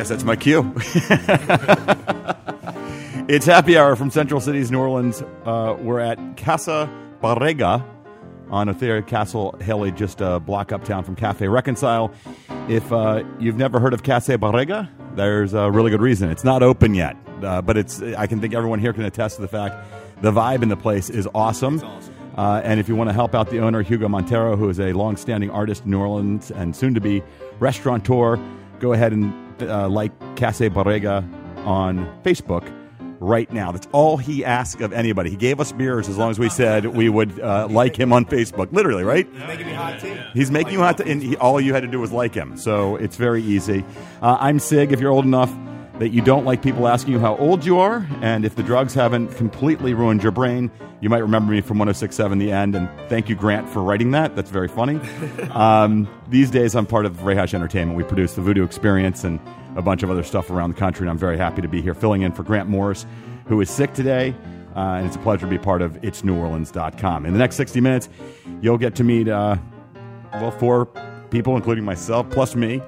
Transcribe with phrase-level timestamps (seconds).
[0.00, 0.72] Guess that's my cue.
[3.28, 5.22] it's happy hour from Central Cities, New Orleans.
[5.44, 6.88] Uh, we're at Casa
[7.22, 7.84] Borrega
[8.48, 12.10] on Oretha Castle, Haley, just a block uptown from Cafe Reconcile.
[12.66, 16.30] If uh, you've never heard of Casa Borrega, there's a really good reason.
[16.30, 18.00] It's not open yet, uh, but it's.
[18.00, 19.86] I can think everyone here can attest to the fact
[20.22, 21.78] the vibe in the place is awesome.
[22.38, 24.94] Uh, and if you want to help out the owner, Hugo Montero, who is a
[24.94, 27.22] long-standing artist in New Orleans and soon-to-be
[27.58, 28.38] restaurateur,
[28.78, 31.24] go ahead and uh, like Casa Borrega
[31.66, 32.70] on Facebook
[33.20, 33.70] right now.
[33.70, 35.30] That's all he asked of anybody.
[35.30, 38.24] He gave us beers as long as we said we would uh, like him on
[38.24, 38.72] Facebook.
[38.72, 39.28] Literally, right?
[39.30, 40.18] He's making me hot too.
[40.32, 42.56] He's making you hot, to, and he, all you had to do was like him.
[42.56, 43.84] So it's very easy.
[44.22, 44.92] Uh, I'm Sig.
[44.92, 45.54] If you're old enough
[46.00, 48.94] that you don't like people asking you how old you are, and if the drugs
[48.94, 50.70] haven't completely ruined your brain,
[51.02, 52.74] you might remember me from 1067 The End.
[52.74, 54.34] And thank you, Grant, for writing that.
[54.34, 54.98] That's very funny.
[55.50, 57.98] um, these days, I'm part of Rehage Entertainment.
[57.98, 59.38] We produce the Voodoo Experience and
[59.76, 61.94] a bunch of other stuff around the country, and I'm very happy to be here
[61.94, 63.04] filling in for Grant Morris,
[63.44, 64.34] who is sick today.
[64.74, 67.26] Uh, and it's a pleasure to be part of itsneworleans.com.
[67.26, 68.08] In the next 60 minutes,
[68.62, 69.56] you'll get to meet, uh,
[70.32, 70.86] well, four
[71.30, 72.80] people, including myself, plus me,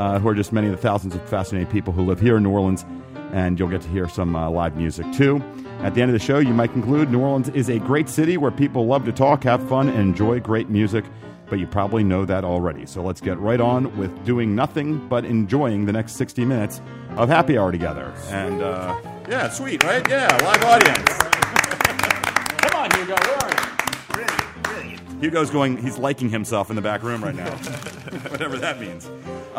[0.00, 2.42] uh, who are just many of the thousands of fascinating people who live here in
[2.42, 2.86] New Orleans.
[3.32, 5.42] And you'll get to hear some uh, live music too.
[5.82, 8.38] At the end of the show, you might conclude New Orleans is a great city
[8.38, 11.04] where people love to talk, have fun, and enjoy great music.
[11.50, 12.86] But you probably know that already.
[12.86, 16.80] So let's get right on with doing nothing but enjoying the next 60 minutes
[17.18, 18.14] of happy hour together.
[18.28, 20.08] And uh, yeah, sweet, right?
[20.08, 21.08] Yeah, live audience.
[22.62, 23.70] Come on, Hugo, where are you?
[25.20, 27.50] Hugo's going, he's liking himself in the back room right now,
[28.30, 29.10] whatever that means.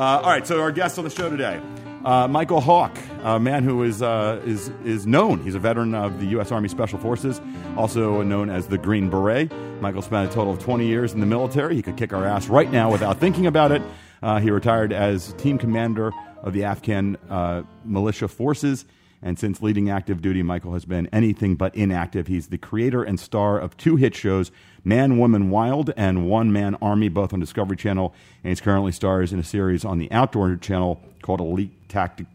[0.01, 1.61] Uh, all right, so our guest on the show today,
[2.05, 5.43] uh, Mykel Hawke, a man who is, uh, is, is known.
[5.43, 6.51] He's a veteran of the U.S.
[6.51, 7.39] Army Special Forces,
[7.77, 9.51] also known as the Green Beret.
[9.79, 11.75] Mykel spent a total of 20 years in the military.
[11.75, 13.83] He could kick our ass right now without thinking about it.
[14.23, 16.11] Uh, he retired as team commander
[16.41, 18.85] of the Afghan uh, militia forces.
[19.21, 22.25] And since leading active duty, Michael has been anything but inactive.
[22.25, 24.51] He's the creator and star of two hit shows,
[24.83, 28.13] Man, Woman, Wild, and One Man Army, both on Discovery Channel.
[28.43, 32.25] And he's currently stars in a series on the Outdoor Channel called Elite, Tacti-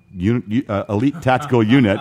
[0.69, 1.99] uh, Elite Tactical Unit.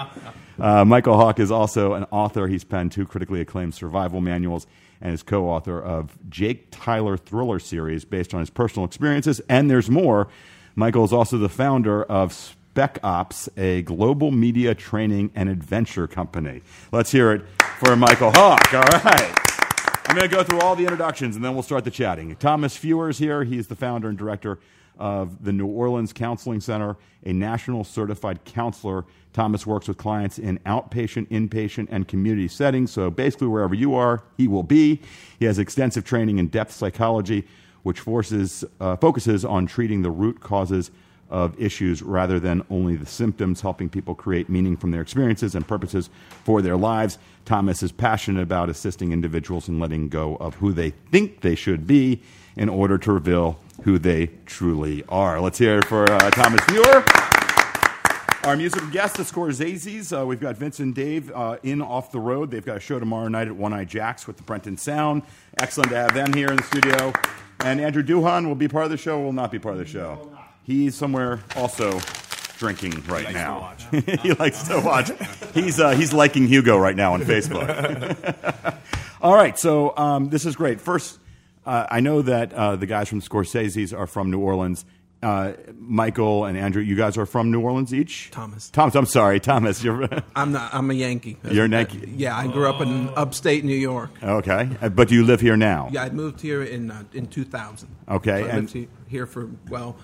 [0.60, 2.48] Uh, Mykel Hawke is also an author.
[2.48, 4.68] He's penned two critically acclaimed survival manuals
[5.02, 9.42] and is co author of Jake Tyler Thriller series based on his personal experiences.
[9.50, 10.28] And there's more.
[10.76, 16.62] Michael is also the founder of Spec Ops, a global media training and adventure company.
[16.92, 17.42] Let's hear it
[17.80, 18.74] for Mykel Hawke.
[18.74, 19.55] All right.
[20.08, 22.36] I'm going to go through all the introductions and then we'll start the chatting.
[22.36, 23.44] Thomas Fewer is here.
[23.44, 24.60] He's the founder and director
[25.00, 26.96] of the New Orleans Counseling Center,
[27.26, 29.04] a national certified counselor.
[29.34, 32.92] Thomas works with clients in outpatient, inpatient, and community settings.
[32.92, 35.02] So basically, wherever you are, he will be.
[35.40, 37.46] He has extensive training in depth psychology,
[37.84, 40.92] which forces, uh, focuses on treating the root causes
[41.30, 45.68] of issues rather than only the symptoms, helping people create meaning from their experiences and
[45.68, 46.10] purposes
[46.44, 47.18] for their lives.
[47.46, 51.88] Thomas is passionate about assisting individuals in letting go of who they think they should
[51.88, 52.22] be
[52.56, 55.40] in order to reveal who they truly are.
[55.42, 57.45] Let's hear it for uh, Thomas Fewer.
[58.46, 60.14] Our musical guests, the Scorsese's.
[60.14, 62.52] Uh, we've got Vince and Dave uh, in Off the Road.
[62.52, 65.24] They've got a show tomorrow night at One Eye Jacks with the Breton Sound.
[65.58, 67.12] Excellent to have them here in the studio.
[67.62, 69.88] And Andrew Duhon will be part of the show, will not be part of the
[69.88, 70.30] show.
[70.62, 72.00] He's somewhere also
[72.60, 73.74] drinking right now.
[74.22, 75.10] he likes to watch.
[75.56, 78.78] He's, uh, he's liking Hugo right now on Facebook.
[79.22, 80.80] All right, so um, this is great.
[80.80, 81.18] First,
[81.66, 84.86] uh, I know that uh, the guys from Scorsese's are from New Orleans.
[85.24, 88.30] Uh, Michael and Andrew, you guys are from New Orleans each.
[88.32, 88.70] Thomas.
[88.70, 89.84] Thomas, I'm sorry, Thomas.
[89.84, 90.72] You're I'm not.
[90.74, 91.38] I'm a Yankee.
[91.50, 92.14] You're a Yankee?
[92.16, 94.12] Yeah, I grew up in upstate New York.
[94.22, 95.90] okay, Uh, but you live here now.
[95.92, 97.90] Yeah, I moved here in uh, in 2000.
[98.10, 99.96] Okay, So I and- lived here for well,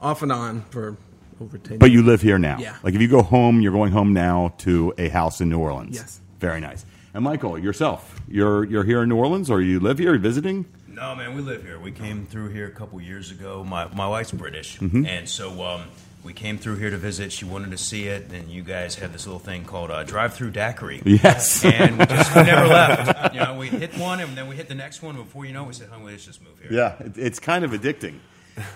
[0.00, 0.96] off and on for
[1.42, 1.78] over 10.
[1.78, 2.00] But years.
[2.00, 2.56] you live here now.
[2.58, 2.76] Yeah.
[2.82, 5.96] Like if you go home, you're going home now to a house in New Orleans.
[5.96, 6.20] Yes.
[6.40, 6.86] Very nice.
[7.12, 10.64] And Michael, yourself, you're you're here in New Orleans, or you live here, visiting?
[10.94, 11.78] No, man, we live here.
[11.78, 13.64] We came through here a couple years ago.
[13.64, 15.06] My my wife's British, Mm-hmm.
[15.06, 15.82] and so um,
[16.22, 17.32] we came through here to visit.
[17.32, 20.50] She wanted to see it, and you guys had this little thing called uh, drive-through
[20.52, 21.02] daiquiri.
[21.04, 21.64] Yes.
[21.64, 23.34] And we just we never left.
[23.34, 25.16] You know, we hit one, and then we hit the next one.
[25.16, 27.64] Before you know, it, we said, "Honey, let's just move here." Yeah, it, it's kind
[27.64, 28.18] of addicting,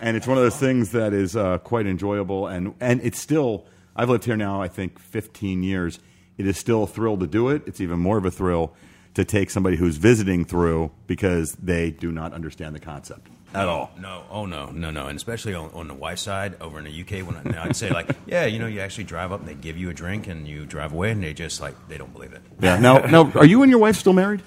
[0.00, 3.66] and it's one of those things that is uh, quite enjoyable, and and it's still.
[3.94, 5.98] I've lived here now, I think, 15 years.
[6.36, 7.62] It is still a thrill to do it.
[7.66, 8.72] It's even more of a thrill
[9.18, 13.90] to take somebody who's visiting through because they do not understand the concept at all.
[13.98, 17.00] No, oh no, no, no, and especially on, on the wife side over in the
[17.00, 19.54] UK, when I, I'd say like, yeah, you know, you actually drive up and they
[19.54, 22.32] give you a drink and you drive away and they just like they don't believe
[22.32, 22.42] it.
[22.60, 22.78] Yeah.
[22.78, 24.40] Now, now, are you and your wife still married?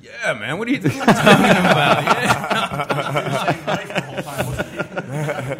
[0.00, 2.06] Yeah, man, what are you talking about?
[3.86, 4.62] Yeah.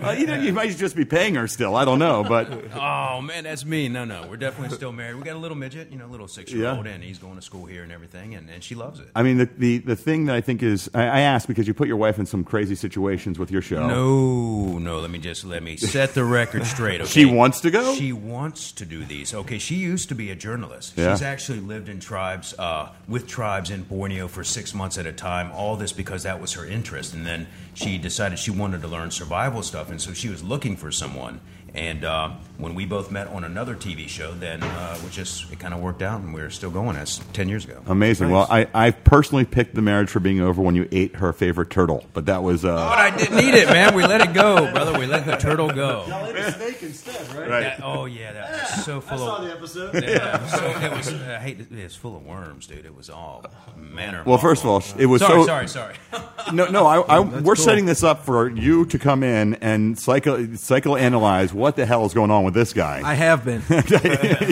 [0.09, 1.77] Uh, you know, you might just be paying her still.
[1.77, 3.89] I don't know, but Oh man, that's me.
[3.89, 5.17] No, no, we're definitely still married.
[5.17, 6.93] We got a little midget, you know, a little six year old, Yeah.
[6.93, 9.09] and he's going to school here and everything, and, and she loves it.
[9.15, 11.75] I mean, the, the the thing that I think is, I, I ask because you
[11.75, 13.87] put your wife in some crazy situations with your show.
[13.87, 15.01] No, no.
[15.01, 17.01] Let me just let me set the record straight.
[17.01, 17.11] Okay?
[17.11, 17.95] She wants to go?
[17.95, 19.35] She wants to do these.
[19.35, 20.95] Okay, she used to be a journalist.
[20.97, 21.15] Yeah.
[21.15, 25.13] She's actually lived in tribes uh, with tribes in Borneo for six months at a
[25.13, 25.51] time.
[25.53, 29.11] All this because that was her interest, and then she decided she wanted to learn
[29.11, 31.41] survival stuff, and so she was looking for someone.
[31.77, 35.59] And uh, when we both met on another TV show, then uh, we just it
[35.59, 36.97] kind of worked out, and we're still going.
[36.97, 37.83] as ten years ago.
[37.87, 38.31] Amazing.
[38.31, 41.69] Well, I, I personally picked the marriage for being over when you ate her favorite
[41.69, 43.95] turtle, but that was uh, But I didn't eat it, man.
[43.95, 44.99] We let it go, brother.
[44.99, 46.07] We let the turtle go.
[46.09, 47.49] Y'all ate a snake instead, right?
[47.49, 47.61] Right.
[47.61, 49.19] That- oh yeah, that was so full.
[49.19, 49.23] Of.
[49.23, 49.45] I saw of.
[49.45, 49.95] the episode.
[50.03, 51.13] Yeah, it was so, it was.
[51.13, 51.61] I hate.
[51.61, 52.87] It was full of worms, dude.
[52.87, 53.45] It was all
[53.77, 54.23] manner.
[54.25, 54.39] well.
[54.39, 55.47] First of all, it was sorry, so.
[55.47, 55.95] sorry, sorry.
[56.53, 56.87] No, no.
[56.87, 57.65] I, I, we're cool.
[57.65, 62.15] setting this up for you to come in and psycho psychoanalyze what the hell is
[62.15, 63.01] going on with this guy.
[63.05, 63.63] I have been.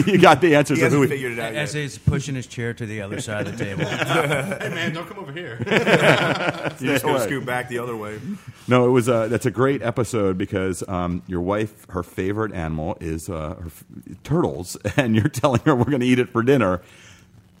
[0.05, 1.01] you got the answers He of who.
[1.03, 1.81] hasn't He, figured it out As yet.
[1.83, 3.85] he's pushing his chair to the other side of the table.
[3.85, 5.57] hey man, don't come over here.
[5.59, 5.65] You
[6.89, 7.13] just away.
[7.13, 8.19] go scoot back the other way.
[8.67, 9.07] no, it was.
[9.07, 13.67] Uh, that's a great episode because um, your wife, her favorite animal is uh, her
[13.67, 13.83] f-
[14.23, 16.81] turtles, and you're telling her we're going to eat it for dinner.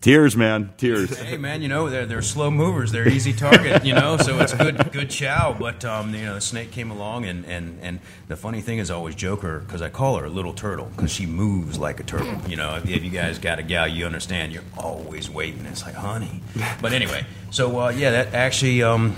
[0.05, 1.17] Tears, man, tears.
[1.17, 2.91] hey, man, you know they're they're slow movers.
[2.91, 3.83] They're easy target.
[3.83, 5.55] You know, so it's good good chow.
[5.57, 8.91] But um, you know, the snake came along, and and and the funny thing is,
[8.91, 11.99] I always joke her because I call her a little turtle because she moves like
[11.99, 12.39] a turtle.
[12.47, 14.53] You know, if, if you guys got a gal, you understand.
[14.53, 15.65] You're always waiting.
[15.65, 16.39] It's like honey.
[16.83, 18.83] But anyway, so uh, yeah, that actually.
[18.83, 19.15] Um,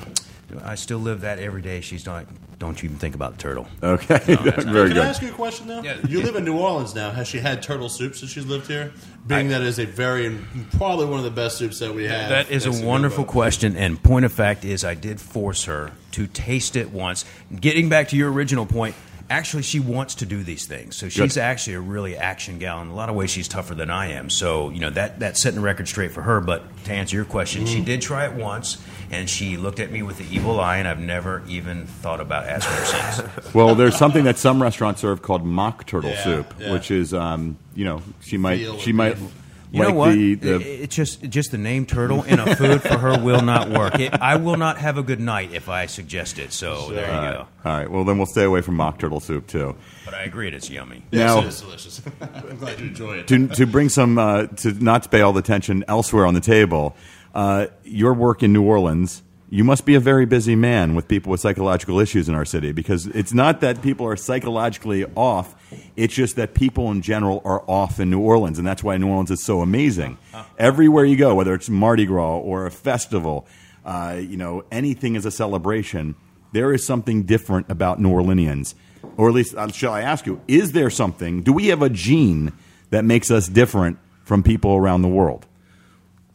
[0.63, 1.81] I still live that every day.
[1.81, 2.27] She's like,
[2.59, 3.67] don't you even think about the turtle.
[3.83, 4.97] Okay, that's very Can good.
[4.97, 5.81] I ask you a question now?
[5.81, 5.97] Yeah.
[6.07, 7.11] You live in New Orleans now.
[7.11, 8.93] Has she had turtle soup since she's lived here?
[9.27, 10.37] Being that is a very
[10.77, 12.29] probably one of the best soups that we have.
[12.29, 13.75] That is It's a wonderful good, question.
[13.75, 17.25] And point of fact is, I did force her to taste it once.
[17.59, 18.95] Getting back to your original point,
[19.29, 20.95] actually, she wants to do these things.
[20.95, 21.41] So she's Good.
[21.41, 22.81] actually a really action gal.
[22.81, 24.29] In a lot of ways, she's tougher than I am.
[24.29, 26.41] So you know that that's setting the record straight for her.
[26.41, 27.85] But to answer your question, she mm.
[27.85, 28.77] did try it once,
[29.11, 32.45] and she looked at me with the evil eye, and I've never even thought about
[32.45, 32.85] asking her
[33.21, 33.53] since.
[33.53, 36.71] Well, there's something that some restaurants serve called mock turtle Yeah, soup, yeah.
[36.73, 39.31] which is, um, you know, she might Veal she might beef.
[39.69, 40.11] You like know what?
[40.13, 43.41] the, It- the it's just just the name turtle in a food for her will
[43.41, 43.99] not work.
[43.99, 46.53] It, I will not have a good night if I suggest it.
[46.53, 47.33] So there you all right.
[47.33, 47.47] go.
[47.69, 47.91] All right.
[47.91, 49.75] Well, then we'll stay away from mock turtle soup too.
[50.05, 51.03] But I agree, it's yummy.
[51.11, 52.01] Yes, Now- it is delicious.
[52.21, 53.27] I'm glad you enjoy it.
[53.27, 56.95] to, to bring some uh, to not spay all the tension elsewhere on the table,
[57.37, 61.29] uh, your work in New Orleans, you must be a very busy man with people
[61.29, 65.55] with psychological issues in our city because it's not that people are psychologically off;
[65.95, 69.07] it's just that people in general are off in New Orleans, and that's why New
[69.07, 70.17] Orleans is so amazing.
[70.57, 73.45] Everywhere you go, whether it's Mardi Gras or a festival,
[73.85, 76.15] uh, you know anything is a celebration.
[76.53, 78.73] There is something different about New Orleanians,
[79.15, 81.43] or at least uh, shall I ask you: Is there something?
[81.43, 82.51] Do we have a gene
[82.89, 85.46] that makes us different from people around the world?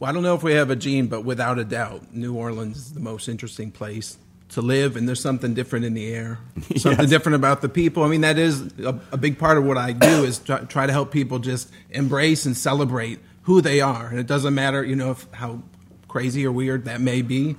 [0.03, 2.75] Well, I don't know if we have a gene, but without a doubt, New Orleans
[2.75, 4.17] is the most interesting place
[4.49, 6.39] to live, and there's something different in the air,
[6.75, 7.09] something Yes.
[7.09, 8.03] different about the people.
[8.03, 10.87] I mean, that is a, a big part of what I do is try, try
[10.87, 14.97] to help people just embrace and celebrate who they are, and it doesn't matter, you
[14.97, 15.63] know, if, how
[16.09, 17.55] crazy or weird that may be.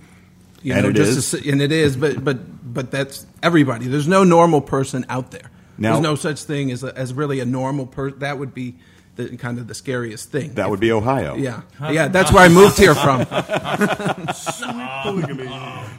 [0.62, 1.46] You And know, it just is.
[1.46, 3.86] and it is, but but but that's everybody.
[3.86, 5.50] There's no normal person out there.
[5.78, 8.18] Now- There's no such thing as a, as really a normal person.
[8.18, 8.74] That would be
[9.16, 10.54] the kind of the scariest thing.
[10.54, 11.36] That would be Ohio.
[11.36, 12.08] Yeah, yeah.
[12.08, 13.20] That's where I moved here from.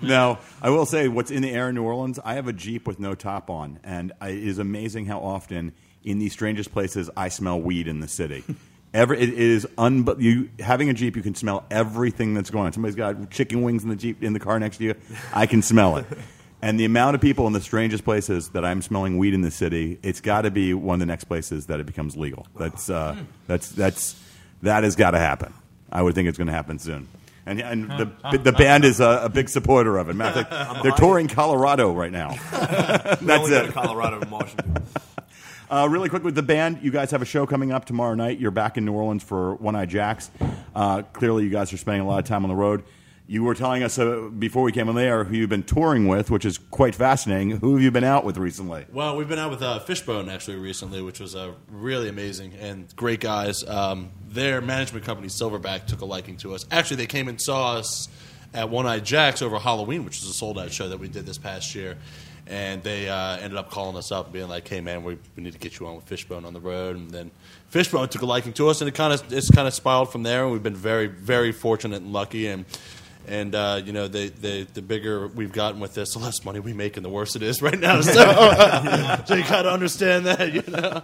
[0.02, 2.20] Now, I will say, what's in the air in New Orleans?
[2.24, 5.74] I have a Jeep with no top on, and I, it is amazing how often
[6.04, 8.44] in the strangest places I smell weed in the city.
[8.94, 12.74] Every, it, is unbe- you having a Jeep, you can smell everything that's going on.
[12.74, 14.96] Somebody's got chicken wings in the Jeep in the car next to you.
[15.34, 16.06] I can smell it.
[16.62, 19.52] And the amount of people in the strangest places that I'm smelling weed in the
[19.52, 22.48] city, it's got to be one of the next places that it becomes legal.
[22.58, 24.20] That's uh, that's that's
[24.64, 25.54] that has got to happen.
[25.92, 27.08] I would think it's going to happen soon.
[27.46, 30.16] And, and the, the band is a, a big supporter of it.
[30.16, 32.30] Matter of fact, they're touring Colorado right now.
[32.52, 33.72] That's it.
[33.72, 34.78] Colorado and Washington.
[35.68, 38.38] Uh, really quick with the band, you guys have a show coming up tomorrow night.
[38.38, 40.30] You're back in New Orleans for One Eye Jacks.
[40.76, 42.84] Uh, clearly, you guys are spending a lot of time on the road.
[43.28, 46.08] You were telling us uh, before we came on the air who you've been touring
[46.08, 47.52] with, which is quite fascinating.
[47.58, 48.86] Who have you been out with recently?
[48.94, 52.96] Well, we've been out with uh, Fishbone actually recently, which was uh, really amazing and
[52.96, 53.64] great guys.
[53.68, 56.66] Um, their management company, Silverback, took a liking to us.
[56.70, 58.10] Actually, they came and saw us
[58.54, 61.26] at One Eye Jacks over Halloween, which was a sold out show that we did
[61.26, 61.98] this past year.
[62.48, 65.42] And they uh, ended up calling us up and being like, "Hey, man, we, we
[65.42, 67.32] need to get you on with Fishbone on the road." And then
[67.70, 70.22] Fishbone took a liking to us, and it kind of it's kind of spiraled from
[70.22, 70.44] there.
[70.44, 72.46] And we've been very very fortunate and lucky.
[72.46, 72.66] And
[73.28, 76.60] And uh, you know, the, the the bigger we've gotten with this, the less money
[76.60, 78.02] we make, and the worse it is right now.
[78.06, 78.12] So,
[79.26, 81.02] so you got to understand that, you know.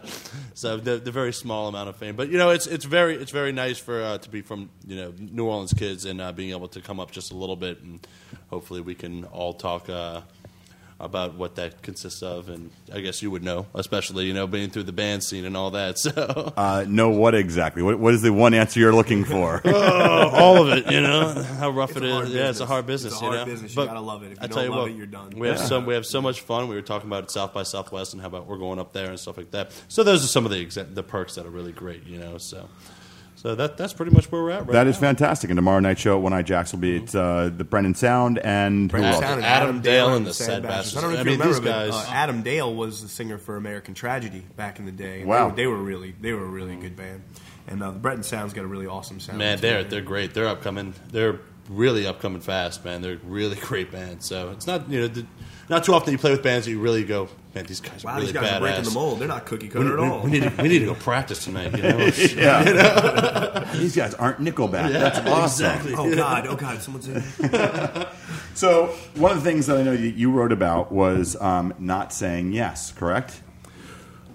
[0.54, 3.32] So the, the very small amount of fame, but you know, it's it's very it's
[3.32, 6.52] very nice for uh, to be from you know New Orleans kids and uh, being
[6.52, 8.06] able to come up just a little bit, and
[8.50, 9.90] hopefully we can all talk.
[11.04, 14.70] About what that consists of, and I guess you would know, especially you know being
[14.70, 15.98] through the band scene and all that.
[15.98, 17.82] So Uh, know what exactly?
[17.82, 19.62] What, what is the one answer you're looking for?
[19.66, 22.28] oh, all of it, you know how rough It's it a.
[22.30, 23.14] Yeah, it's a hard business.
[23.14, 23.46] It's a you know?
[23.46, 23.72] business.
[23.72, 24.28] You But gotta love it.
[24.28, 25.32] If you I don't tell you love what, it, you're done.
[25.36, 25.66] We have Yeah.
[25.66, 26.68] so we have so much fun.
[26.68, 29.20] We were talking about South by Southwest and how about we're going up there and
[29.20, 29.72] stuff like that.
[29.88, 32.06] So those are some of the exa- the perks that are really great.
[32.06, 32.70] You know, so
[33.42, 34.90] so that that's pretty much where we're at right that now.
[34.90, 35.50] is fantastic.
[35.50, 38.38] And tomorrow night show at One Eye Jacks will be at uh, the Breton Sound
[38.40, 39.24] and who Brandon else?
[39.24, 40.98] Adam- Sound Adam Dale and the Sad Bastards.
[40.98, 43.02] I don't know if I you mean, remember, these guys- but uh, Adam Dale was
[43.02, 45.24] the singer for American Tragedy back in the day.
[45.24, 45.50] Wow.
[45.50, 47.24] they, were- they were really they were a really good band.
[47.68, 49.38] And uh, the Breton Sound's got a really awesome sound.
[49.40, 49.62] Man, too.
[49.62, 50.34] they're they're great.
[50.34, 50.94] They're upcoming.
[51.12, 53.02] They're really upcoming fast, man.
[53.02, 54.26] They're really great bands.
[54.26, 55.26] So it's not you know the,
[55.70, 58.12] not too often you play with bands that you really go, man, these guys wow,
[58.12, 58.56] are really these guys badass.
[58.58, 59.20] are breaking the mold.
[59.20, 60.22] They're not cookie cutter we- at all.
[60.22, 61.76] we need to, we need to go practice tonight.
[61.76, 61.98] You know,
[62.36, 63.72] Yeah.
[63.74, 64.92] These guys aren't Nickelback.
[64.92, 65.66] That's awesome.
[65.66, 65.94] exactly.
[65.96, 67.22] oh God, oh God, someone's in.
[68.54, 72.12] So one of the things that I know that you wrote about was um, not
[72.14, 72.92] saying yes.
[72.92, 73.42] Correct?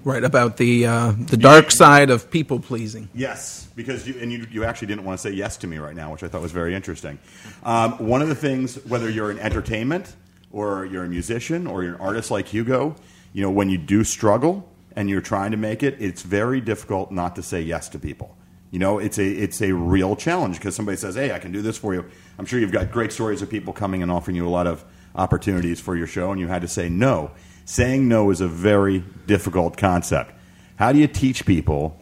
[0.04, 3.08] Right about the uh, the dark side of people pleasing.
[3.12, 5.96] Yes, because you and you, you actually didn't want to say yes to me right
[5.96, 7.18] now, which I thought was very interesting.
[7.64, 10.14] Um, one of the things, whether you're in entertainment
[10.56, 12.96] or you're a musician or you're an artist like Hugo,
[13.34, 17.12] you know, when you do struggle and you're trying to make it, it's very difficult
[17.12, 18.34] not to say yes to people.
[18.70, 21.60] You know, it's a it's a real challenge because somebody says, "Hey, I can do
[21.60, 22.06] this for you."
[22.38, 24.82] I'm sure you've got great stories of people coming and offering you a lot of
[25.14, 27.32] opportunities for your show, and you had to say no.
[27.66, 30.32] Saying no is a very difficult concept.
[30.76, 32.00] How do you teach people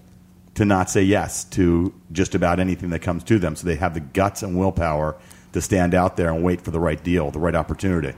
[0.54, 3.94] to not say yes to just about anything that comes to them so they have
[3.94, 5.16] the guts and willpower
[5.52, 8.14] to stand out there and wait for the right deal, the right opportunity.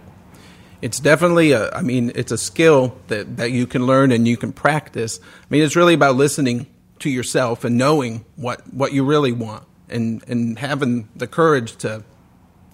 [0.83, 4.37] It's definitely a, I mean, it's a skill that, that you can learn and you
[4.37, 5.19] can practice.
[5.23, 6.67] I mean, it's really about listening
[7.01, 12.05] to yourself and knowing what, what you really want and, and having the courage to,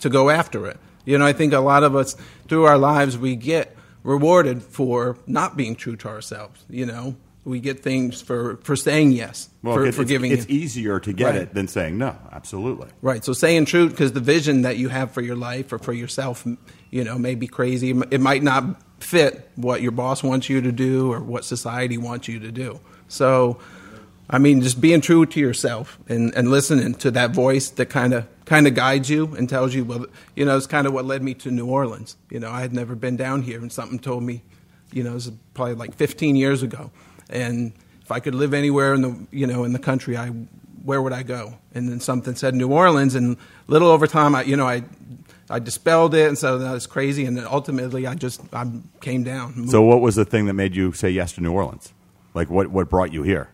[0.00, 0.78] to go after it.
[1.04, 2.16] You know, I think a lot of us
[2.48, 6.64] through our lives, we get rewarded for not being true to ourselves.
[6.68, 10.52] You know, we get things for, for saying yes, for, it's, for giving it's, it's
[10.52, 11.42] easier to get Right.
[11.42, 12.16] it than saying no.
[12.30, 12.88] Absolutely.
[13.00, 13.24] Right.
[13.24, 16.46] So saying true because the vision that you have for your life or for yourself,
[16.92, 17.90] you know, may be crazy.
[18.10, 22.28] It might not fit what your boss wants you to do or what society wants
[22.28, 22.78] you to do.
[23.08, 23.58] So,
[24.30, 28.14] I mean, just being true to yourself and, and listening to that voice that kind
[28.14, 30.06] of kind of guides you and tells you, well,
[30.36, 32.16] you know, it's kind of what led me to New Orleans.
[32.30, 34.42] You know, I had never been down here, and something told me,
[34.92, 36.90] you know, it was probably like 15 years ago,
[37.30, 37.72] and
[38.02, 40.28] if I could live anywhere in the you know in the country, I
[40.84, 41.54] where would I go?
[41.74, 44.84] And then something said New Orleans, and little over time, I you know I
[45.52, 48.64] I dispelled it and so that was crazy, and then ultimately I just I
[49.00, 49.54] came down.
[49.54, 49.70] moved.
[49.70, 51.92] So, what was the thing that made you say yes to New Orleans?
[52.34, 53.50] Like, what, what brought you here?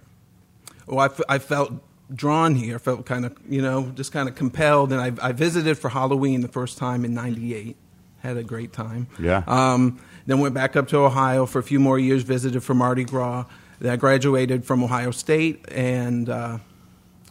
[0.87, 1.73] well, I, f- I felt
[2.15, 2.79] drawn here.
[2.79, 4.93] Felt kind of, you know, just kind of compelled.
[4.93, 7.77] And I, I visited for Halloween the first time in '98.
[8.21, 9.07] Had a great time.
[9.19, 9.43] Yeah.
[9.47, 12.23] Um, then went back up to Ohio for a few more years.
[12.23, 13.45] Visited for Mardi Gras.
[13.81, 16.59] Then I graduated from Ohio State and uh,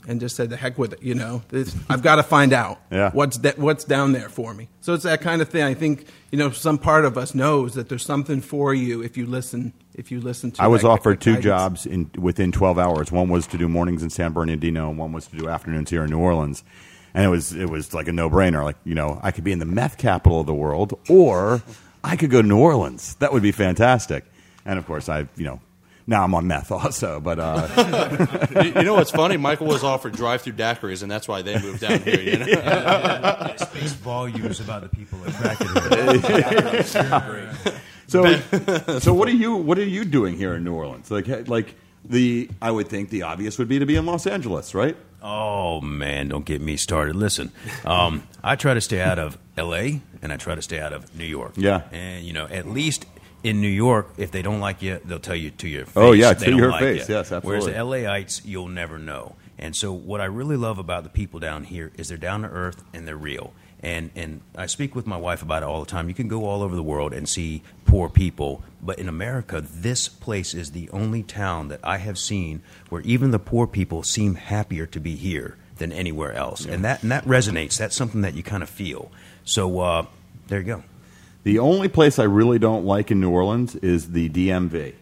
[0.07, 1.03] and just said the heck with it.
[1.03, 3.11] You know, this, I've got to find out Yeah.
[3.11, 4.69] what's da- what's down there for me.
[4.81, 5.63] So it's that kind of thing.
[5.63, 9.17] I think you know some part of us knows that there's something for you if
[9.17, 9.73] you listen.
[9.93, 10.63] If you listen to.
[10.63, 11.45] I was that offered two guidance.
[11.45, 13.11] jobs in within 12 hours.
[13.11, 16.03] One was to do mornings in San Bernardino, and one was to do afternoons here
[16.03, 16.63] in New Orleans.
[17.13, 18.63] And it was it was like a no brainer.
[18.63, 21.61] Like you know, I could be in the meth capital of the world, or
[22.03, 23.15] I could go to New Orleans.
[23.15, 24.23] That would be fantastic.
[24.65, 25.59] And of course, I you know
[26.07, 27.19] now I'm on meth also.
[27.19, 29.37] But uh, you, you know what's funny?
[29.37, 32.21] Michael was offered drive-through daiquiris, and that's why they moved down here.
[32.21, 32.45] You know?
[33.57, 36.81] It speaks volumes about the people attracted to
[37.65, 37.75] it.
[38.07, 41.11] so so what are you what are you doing here in New Orleans?
[41.11, 44.73] Like like the I would think the obvious would be to be in Los Angeles,
[44.73, 44.95] right?
[45.21, 47.15] Oh man, don't get me started.
[47.15, 47.51] Listen,
[47.85, 50.01] um, I try to stay out of L.A.
[50.21, 51.53] and I try to stay out of New York.
[51.57, 51.81] Yeah.
[51.91, 53.05] and you know, at least
[53.44, 55.94] in New York, if they don't like you, they'll tell you to your face.
[55.96, 57.10] Oh, yeah, to your like face.
[57.10, 57.15] you.
[57.15, 57.74] Yes, Whereas absolutely.
[57.74, 59.36] the LAites, you'll never know.
[59.58, 62.48] And so, what I really love about the people down here is they're down to
[62.48, 63.53] earth and they're real.
[63.82, 66.10] And and I speak with my wife about it all the time.
[66.10, 70.08] You can go all over the world and see poor people, but in America, this
[70.08, 74.36] place is the only town that I have seen where even the poor people seem
[74.36, 76.65] happier to be here than anywhere else.
[76.65, 77.77] And that and that resonates.
[77.77, 79.12] That's something that you kind of feel.
[79.44, 80.06] So uh,
[80.48, 80.84] there you go.
[81.44, 84.94] The only place I really don't like in New Orleans is the DMV.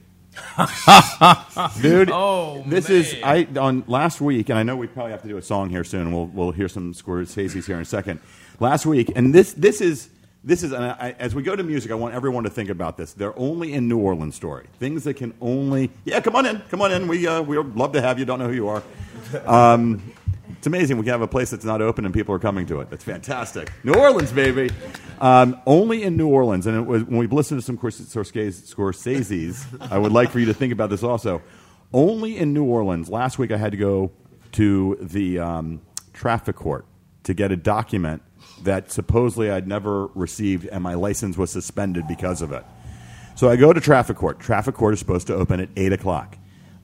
[1.82, 2.10] dude.
[2.12, 2.98] Oh, this man.
[2.98, 5.70] is I on last week, and I know we probably have to do a song
[5.70, 6.12] here soon.
[6.12, 8.20] We'll we'll hear some Scorsese's here in a second.
[8.60, 10.10] Last week, and this this is
[10.44, 12.98] this is and I, as we go to music, I want everyone to think about
[12.98, 13.14] this.
[13.14, 14.68] They're only in New Orleans story.
[14.80, 16.20] Things that can only yeah.
[16.20, 17.08] Come on in, come on in.
[17.08, 18.26] We uh, we love to have you.
[18.26, 18.84] Don't know who you are.
[19.46, 20.14] Um,
[20.50, 22.82] it's amazing we can have a place that's not open and people are coming to
[22.82, 22.90] it.
[22.90, 23.72] That's fantastic.
[23.84, 24.70] New Orleans, baby.
[25.20, 29.66] Um, only in New Orleans, and it was, when we've listened to some Scorsese- Scorsese's,
[29.92, 31.42] I would like for you to think about this also.
[31.94, 33.10] Only in New Orleans.
[33.10, 34.12] Last week I had to go
[34.54, 35.82] to the um,
[36.14, 36.86] traffic court
[37.24, 38.22] to get a document
[38.64, 42.64] that supposedly I'd never received, and my license was suspended because of it.
[43.36, 44.40] So I go to traffic court.
[44.40, 46.38] Traffic court is supposed to open at eight o'clock.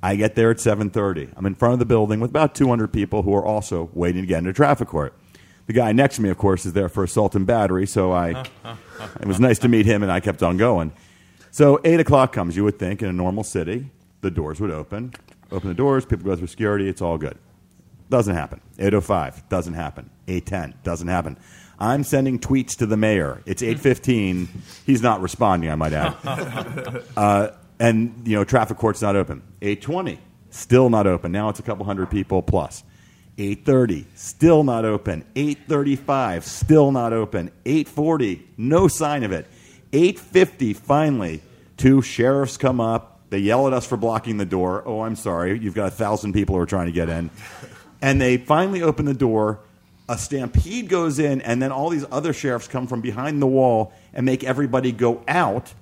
[0.03, 1.29] I get there at seven thirty.
[1.35, 4.27] I'm in front of the building with about 200 people who are also waiting to
[4.27, 5.13] get into traffic court.
[5.67, 7.85] The guy next to me, of course, is there for assault and battery.
[7.85, 8.43] So I,
[9.19, 10.91] it was nice to meet him, and I kept on going.
[11.51, 12.57] So eight o'clock comes.
[12.57, 13.91] You would think in a normal city,
[14.21, 15.13] the doors would open.
[15.51, 16.05] Open the doors.
[16.05, 16.89] People go through security.
[16.89, 17.37] It's all good.
[18.09, 18.59] Doesn't happen.
[18.79, 20.09] 805 doesn't happen.
[20.27, 21.37] 810 doesn't happen.
[21.79, 23.41] I'm sending tweets to the mayor.
[23.45, 24.47] It's 815.
[24.85, 26.15] He's not responding, I might add.
[27.17, 27.49] Uh,
[27.81, 29.41] and, you know, traffic court's not open.
[29.63, 30.19] 820,
[30.51, 31.31] still not open.
[31.31, 32.83] Now it's a couple hundred people plus.
[33.39, 35.25] 830, still not open.
[35.35, 37.49] 835, still not open.
[37.65, 39.47] 840, no sign of it.
[39.93, 41.41] 850, finally,
[41.75, 43.19] two sheriffs come up.
[43.31, 44.83] They yell at us for blocking the door.
[44.85, 45.57] Oh, I'm sorry.
[45.57, 47.31] You've got a thousand people who are trying to get in.
[47.99, 49.59] And they finally open the door.
[50.07, 53.91] A stampede goes in, and then all these other sheriffs come from behind the wall
[54.13, 55.73] and make everybody go out.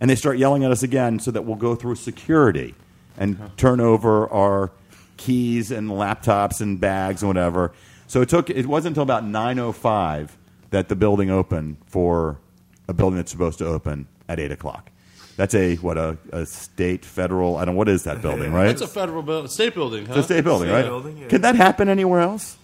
[0.00, 2.74] And they start yelling at us again so that we'll go through security
[3.16, 4.70] and turn over our
[5.16, 7.72] keys and laptops and bags and whatever.
[8.06, 8.48] So it took.
[8.48, 10.30] It wasn't until about 9:05
[10.70, 12.38] that the building opened for
[12.86, 14.90] a building that's supposed to open at eight o'clock.
[15.36, 17.56] That's a what a, a state federal.
[17.56, 17.74] I don't.
[17.74, 18.52] Know what is that building?
[18.52, 18.70] Right?
[18.70, 20.14] It's a federal building, state building, huh?
[20.14, 20.84] It's a state building, State right?
[20.84, 21.28] building, yeah.
[21.28, 22.56] Can that happen anywhere else?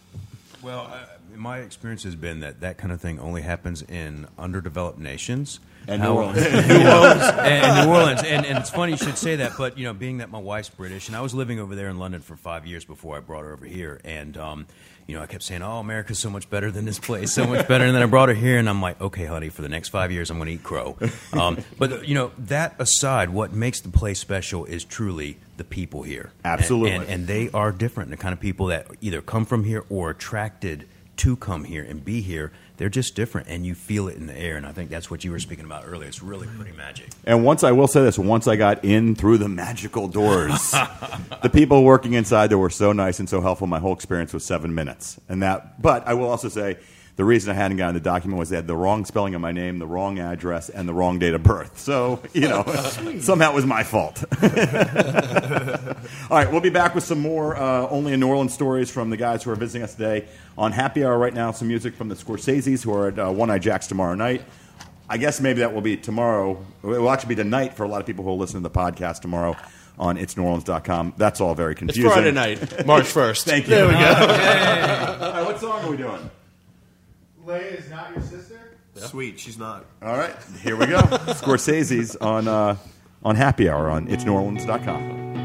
[0.62, 0.98] Well, uh,
[1.36, 5.60] my experience has been that that kind of thing only happens in underdeveloped nations.
[5.86, 6.36] And New Orleans.
[6.68, 9.52] New Orleans, and New Orleans, and, and it's funny you should say that.
[9.58, 11.98] But you know, being that my wife's British, and I was living over there in
[11.98, 14.66] London for five years before I brought her over here, and um,
[15.06, 17.68] you know, I kept saying, "Oh, America's so much better than this place, so much
[17.68, 19.90] better." And then I brought her here, and I'm like, "Okay, honey, for the next
[19.90, 20.96] five years, I'm going to eat crow."
[21.34, 26.02] Um, but you know, that aside, what makes the place special is truly the people
[26.02, 26.30] here.
[26.44, 26.92] And- Absolutely.
[26.92, 28.08] and, and they are different.
[28.08, 30.86] The kind of people that either come from here or attracted
[31.18, 32.52] to come here and be here.
[32.76, 34.56] They're just different, and you feel it in the air.
[34.56, 36.08] And I think that's what you were speaking about earlier.
[36.08, 37.10] It's really pretty magic.
[37.24, 40.70] And once I will say this, once I got in through the magical doors,
[41.42, 43.68] the people working inside there were so nice and so helpful.
[43.68, 45.80] My whole experience was seven minutes, and that.
[45.80, 46.78] But I will also say.
[47.16, 49.52] The reason I hadn't gotten the document was they had the wrong spelling of my
[49.52, 51.78] name, the wrong address, and the wrong date of birth.
[51.78, 52.64] So, you know,
[53.20, 54.24] somehow it was my fault.
[54.42, 54.48] All
[56.38, 59.16] right, we'll be back with some more uh, only in New Orleans stories from the
[59.16, 60.26] guys who are visiting us today.
[60.58, 63.48] On Happy Hour right now, some music from the Scorseses who are at uh, One
[63.50, 64.42] Eye Jacks tomorrow night.
[65.08, 66.52] I guess maybe that will be tomorrow.
[66.82, 68.74] It will actually be tonight for a lot of people who will listen to the
[68.74, 69.56] podcast tomorrow
[69.98, 71.14] on itsneworleans.com.
[71.16, 72.06] That's all very confusing.
[72.06, 72.34] It's confusing.
[72.34, 73.44] Friday night, March 1st.
[73.44, 73.70] Thank you.
[73.70, 73.98] There we go.
[74.00, 76.30] All right, what song are we doing?
[77.46, 78.58] Leia is not your sister?
[78.94, 79.84] Sweet, she's not.
[80.02, 80.98] All right, here we go.
[81.02, 82.76] Scorsese's on, uh,
[83.22, 85.43] on Happy Hour on itsneworleans.com.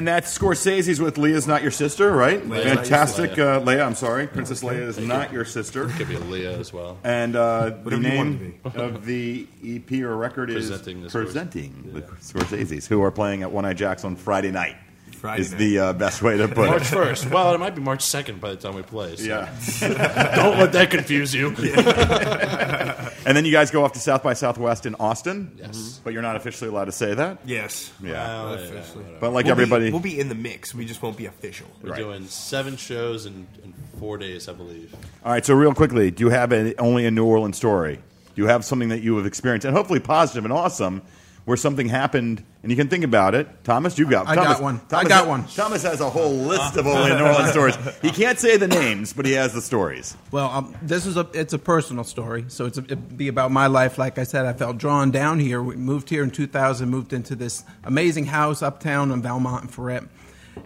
[0.00, 2.40] And that's Scorsese's with Leah's Not Your Sister, right?
[2.42, 3.26] Leah's Not Your Fantastic.
[3.32, 3.50] Sister.
[3.50, 4.26] Uh, Leia, I'm sorry.
[4.26, 5.88] Princess Leia is not your sister.
[5.88, 6.96] Could be Leah as well.
[7.04, 11.02] And uh, the Whatever you want name it of the EP or record is Presenting
[11.02, 14.76] the Scors- Presenting the Scorsese's, who are playing at One Eye Jacks on Friday night.
[15.20, 15.58] Friday is night.
[15.58, 16.70] the uh, best way to put it.
[16.70, 17.30] March first.
[17.30, 19.16] Well, it might be March second by the time we play.
[19.16, 19.54] So Yeah.
[20.34, 21.50] Don't let that confuse you.
[23.26, 25.52] And then you guys go off to South by Southwest in Austin.
[25.58, 26.00] Yes.
[26.02, 27.38] But you're not officially allowed to say that.
[27.44, 27.92] Yes.
[28.02, 28.12] Yeah.
[28.12, 29.04] Well, yeah, Officially.
[29.20, 29.90] But like We'll be- everybody.
[29.90, 30.74] we'll be in the mix.
[30.74, 31.66] We just won't be official.
[31.82, 34.94] We're doing seven shows in, in four days, I believe.
[35.24, 37.96] All right, so real quickly, do you have a, only a New Orleans story?
[38.34, 41.02] Do you have something that you have experienced, and hopefully positive and awesome,
[41.44, 43.64] where something happened and you can think about it?
[43.64, 44.76] Thomas, you got I Thomas, got one.
[44.76, 45.44] I Thomas got one.
[45.46, 47.76] Thomas has a whole list of only New Orleans stories.
[48.02, 50.16] He can't say the names, but he has the stories.
[50.30, 53.50] Well, um, this is a it's a personal story, so it's a, it'd be about
[53.50, 53.98] my life.
[53.98, 55.62] Like I said, I felt drawn down here.
[55.62, 60.08] We moved here in 2000, moved into this amazing house uptown in Valmont and Freret,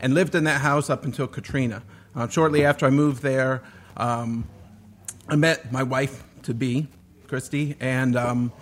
[0.00, 1.82] and lived in that house up until Katrina.
[2.16, 3.62] Uh, shortly after I moved there,
[3.96, 4.46] um,
[5.28, 6.88] I met my wife to be,
[7.28, 8.52] Christy, and um,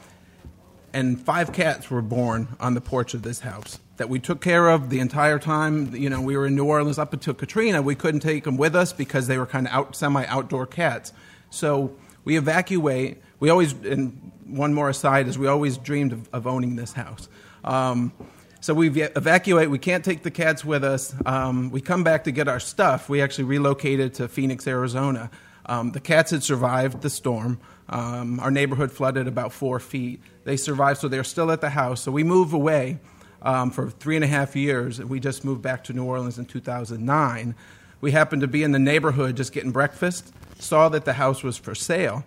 [0.92, 4.68] and five cats were born on the porch of this house that we took care
[4.68, 5.94] of the entire time.
[5.94, 7.82] You know, we were in New Orleans up until Katrina.
[7.82, 11.12] We couldn't take them with us because they were kind of out, semi-outdoor cats.
[11.50, 13.22] So we evacuate.
[13.40, 17.28] We always, and one more aside is we always dreamed of, of owning this house.
[17.64, 18.12] Um,
[18.60, 19.70] so we evacuate.
[19.70, 21.14] We can't take the cats with us.
[21.26, 23.08] Um, we come back to get our stuff.
[23.08, 25.30] We actually relocated to Phoenix, Arizona.
[25.66, 27.60] Um, the cats had survived the storm.
[27.92, 30.20] Um, our neighborhood flooded about four feet.
[30.44, 32.00] They survived, so they're still at the house.
[32.00, 32.98] So we move away
[33.42, 36.38] um, for three and a half years, and we just moved back to New Orleans
[36.38, 37.54] in 2009.
[38.00, 41.58] We happened to be in the neighborhood just getting breakfast, saw that the house was
[41.58, 42.24] for sale.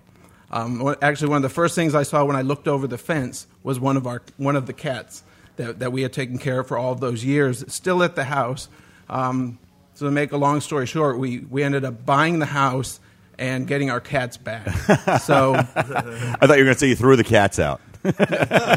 [0.51, 3.47] Um, actually, one of the first things I saw when I looked over the fence
[3.63, 5.23] was one of our one of the cats
[5.55, 8.25] that, that we had taken care of for all of those years, still at the
[8.25, 8.69] house.
[9.09, 9.57] Um,
[9.95, 12.99] so to make a long story short, we, we ended up buying the house
[13.37, 14.67] and getting our cats back.
[15.21, 17.81] So I thought you were going to say you threw the cats out.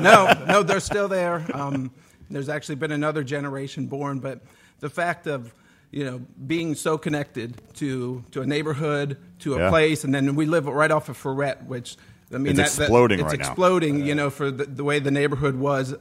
[0.03, 1.45] no, no, they're still there.
[1.53, 1.91] Um,
[2.31, 4.41] there's actually been another generation born, but
[4.81, 5.55] the fact of
[5.91, 9.69] you know being so connected to to a neighborhood, to a Yeah.
[9.71, 11.97] place, and then we live right off of Freret, which
[12.33, 13.41] I mean It's that- that- exploding it's right now.
[13.43, 14.07] It's exploding.
[14.07, 15.95] You know, for the, the way the neighborhood was.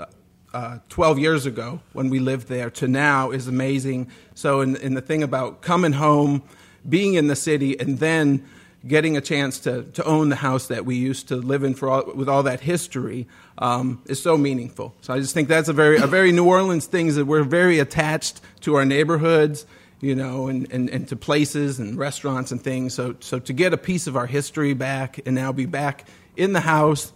[0.54, 4.08] Uh, 12 years ago when we lived there to now is amazing.
[4.34, 6.41] So, in, in the thing about coming home,
[6.88, 8.45] being in the city, and then
[8.86, 11.89] getting a chance to, to own the house that we used to live in for
[11.89, 14.93] all, with all that history um, is so meaningful.
[15.02, 17.43] So I just think that's a very a very New Orleans thing is that we're
[17.43, 19.65] very attached to our neighborhoods,
[20.00, 22.93] you know, and, and, and to places and restaurants and things.
[22.93, 26.54] So so to get a piece of our history back and now be back in
[26.54, 27.12] the house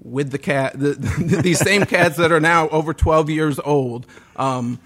[0.00, 0.92] with the cat, the,
[1.42, 4.06] these same cats that are now over 12 years old.
[4.36, 4.78] Um,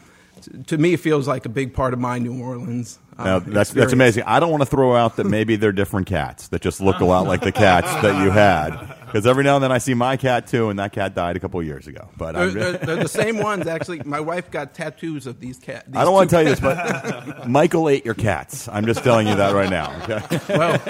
[0.67, 2.99] to me, it feels like a big part of my New Orleans.
[3.19, 4.25] um, Now, that's that's amazing.
[4.27, 7.05] I don't want to throw out that maybe they're different cats that just look a
[7.05, 8.97] lot like the cats that you had.
[9.09, 11.41] Because every now and then I see my cat too, and that cat died a
[11.41, 12.09] couple of years ago.
[12.17, 14.03] But They're, I'm, they're, they're the same ones, actually.
[14.05, 15.89] My wife got tattoos of these cats.
[15.95, 18.69] I don't want to tell you this, but Michael ate your cats.
[18.69, 20.01] I'm just telling you that right now.
[20.03, 20.41] Okay.
[20.57, 20.81] Well,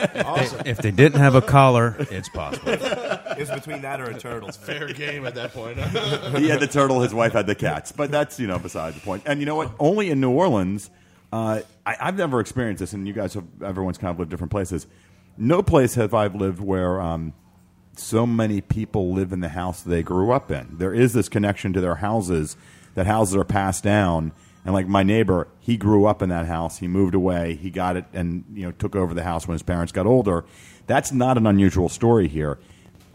[0.66, 2.68] If they didn't have a collar, it's possible.
[2.72, 4.50] It's between that or a turtle.
[4.50, 5.78] Fair game at that point.
[6.38, 7.00] he had the turtle.
[7.00, 7.92] His wife had the cats.
[7.92, 9.22] But that's you know beside the point.
[9.26, 9.72] And you know what?
[9.78, 10.90] Only in New Orleans,
[11.32, 12.92] uh, I, I've never experienced this.
[12.92, 14.86] And you guys have everyone's kind of lived different places.
[15.36, 17.32] No place have I lived where um,
[17.98, 20.76] so many people live in the house they grew up in.
[20.78, 22.56] There is this connection to their houses.
[22.94, 24.32] That houses are passed down.
[24.64, 26.78] And like my neighbor, he grew up in that house.
[26.78, 27.54] He moved away.
[27.54, 30.44] He got it and you know took over the house when his parents got older.
[30.86, 32.58] That's not an unusual story here.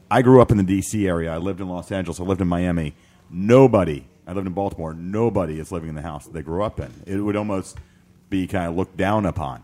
[0.09, 1.07] I grew up in the D.C.
[1.07, 1.33] area.
[1.33, 2.19] I lived in Los Angeles.
[2.19, 2.95] I lived in Miami.
[3.29, 4.05] Nobody.
[4.25, 4.93] I lived in Baltimore.
[4.93, 6.93] Nobody is living in the house they grew up in.
[7.05, 7.77] It would almost
[8.33, 9.61] be kind of looked down upon.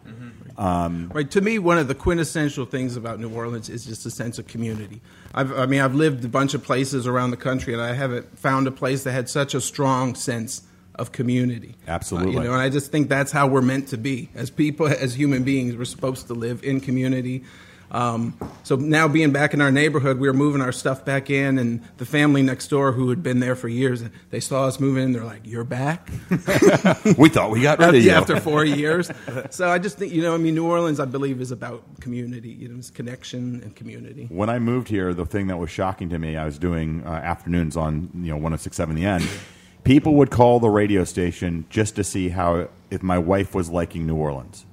[0.58, 1.32] Right.
[1.32, 4.46] To me, one of the quintessential things about New Orleans is just a sense of
[4.48, 5.02] community.
[5.34, 8.38] I've, I mean, I've lived a bunch of places around the country, and I haven't
[8.38, 10.64] found a place that had such a strong sense
[10.96, 11.76] of community.
[11.88, 12.36] Absolutely.
[12.36, 14.88] Uh, you know, and I just think that's how we're meant to be as people,
[14.88, 15.76] as human beings.
[15.76, 17.46] We're supposed to live in community.
[17.92, 21.58] Um, so now being back in our neighborhood, we were moving our stuff back in,
[21.58, 25.04] and the family next door who had been there for years, they saw us moving
[25.04, 25.14] in.
[25.14, 26.10] They're like, "You're back."
[27.18, 28.12] We thought we got rid of you.
[28.12, 29.12] After four years.
[29.50, 32.50] So I just think, you know, I mean, New Orleans, I believe, is about community,
[32.50, 34.28] you know, it's connection and community.
[34.30, 37.10] when I moved here, the thing that was shocking to me, I was doing uh,
[37.10, 39.28] afternoons on you know 1067 The End.
[39.84, 44.06] People would call the radio station just to see how if my wife was liking
[44.06, 44.66] New Orleans.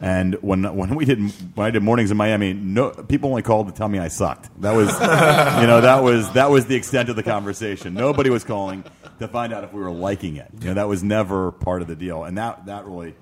[0.00, 1.18] And when when we did
[1.54, 4.50] when I did mornings in Miami, no people only called to tell me I sucked.
[4.60, 4.90] That was
[5.60, 7.94] you know that was that was the extent of the conversation.
[7.94, 8.84] Nobody was calling.
[9.20, 10.48] to find out if we were liking it.
[10.60, 13.14] You know, that was never part of the deal, and that that really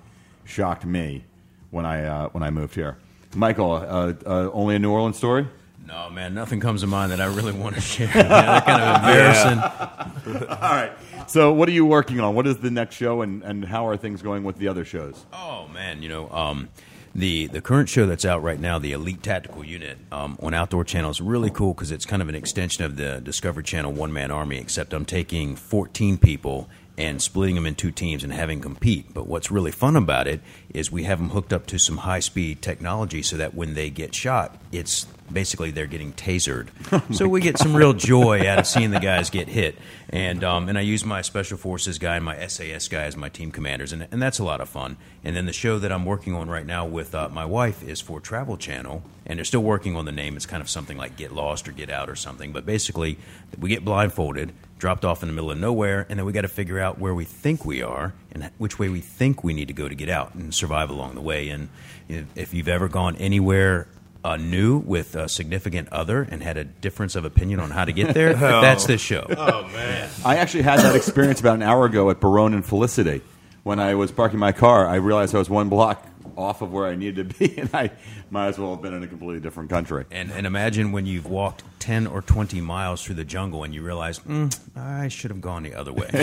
[0.44, 1.24] shocked me
[1.70, 2.96] when I uh, when I moved here.
[3.35, 5.46] Michael, uh, uh, only a New Orleans story.
[5.92, 8.07] No, man, nothing comes to mind that I really want to share.
[8.07, 10.48] Man, they're kind of embarrassing.
[10.48, 10.92] All right.
[11.26, 12.35] So, what are you working on?
[12.35, 15.26] What is the next show, and, and how are things going with the other shows?
[15.35, 16.70] Oh man, you know, um,
[17.14, 20.83] the the current show that's out right now, the Elite Tactical Unit um, on Outdoor
[20.83, 24.14] Channel, is really cool because it's kind of an extension of the Discovery Channel One
[24.14, 24.57] Man Army.
[24.57, 29.12] Except I'm taking 14 people and splitting them in two teams and having compete.
[29.12, 30.40] But what's really fun about it
[30.72, 33.90] is we have them hooked up to some high speed technology so that when they
[33.90, 36.68] get shot, it's basically they're getting tasered.
[37.14, 39.76] so we get some real joy out of seeing the guys get hit.
[40.11, 43.28] And um, and I use my special forces guy and my SAS guy as my
[43.28, 44.96] team commanders, and, and that's a lot of fun.
[45.24, 48.00] And then the show that I'm working on right now with uh, my wife is
[48.00, 50.37] for Travel Channel, and they're still working on the name.
[50.37, 52.52] It's kind of something like Get Lost or Get Out or something.
[52.52, 53.18] But basically,
[53.58, 56.48] we get blindfolded, dropped off in the middle of nowhere, and then we got to
[56.48, 59.74] figure out where we think we are and which way we think we need to
[59.74, 61.48] go to get out and survive along the way.
[61.48, 61.68] And
[62.08, 63.87] if you've ever gone anywhere
[64.24, 67.92] uh, new with a significant other and had a difference of opinion on how to
[67.92, 69.26] get there, that's this show.
[69.30, 70.08] Oh man.
[70.24, 73.22] I actually had that experience about an hour ago at Baronne and Felicity.
[73.64, 76.04] When I was parking my car, I realized I was one block
[76.37, 77.90] off of where I needed to be, and I
[78.30, 80.04] might as well have been in a completely different country.
[80.11, 83.82] And, and imagine when you've walked 10 or 20 miles through the jungle and you
[83.82, 86.08] realize, mm, I should have gone the other way.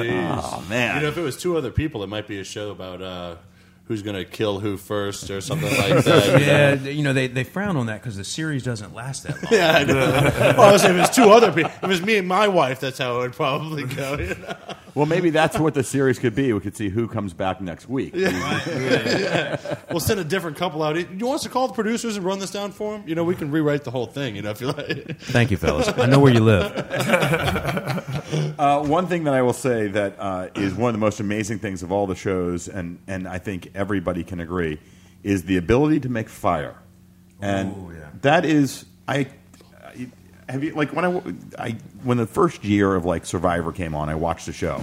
[0.00, 0.96] Oh man!
[0.96, 3.36] You know, if it was two other people, it might be a show about uh,
[3.88, 6.40] who's going to kill who first or something like that.
[6.40, 9.44] yeah, you know, they, they frown on that because the series doesn't last that long.
[9.50, 9.94] Yeah, I know.
[10.56, 12.28] well, I was saying if it was two other people, if it was me and
[12.28, 14.18] my wife, that's how it would probably go.
[14.18, 14.54] You know?
[14.98, 16.52] Well, maybe that's what the series could be.
[16.52, 18.14] We could see who comes back next week.
[18.14, 20.96] We'll send a different couple out.
[20.96, 23.08] You want us to call the producers and run this down for them?
[23.08, 24.34] You know, we can rewrite the whole thing.
[24.34, 25.20] You know, if you like.
[25.20, 25.86] Thank you, fellas.
[25.96, 28.04] I know where you live.
[28.58, 31.60] Uh, one thing that I will say that uh, is one of the most amazing
[31.60, 34.80] things of all the shows, and, and I think everybody can agree,
[35.22, 36.76] is the ability to make fire.
[37.40, 38.10] And Ooh, yeah.
[38.22, 39.28] that is, I, I
[40.48, 41.22] have you like when I,
[41.58, 44.82] I when the first year of like Survivor came on, I watched the show,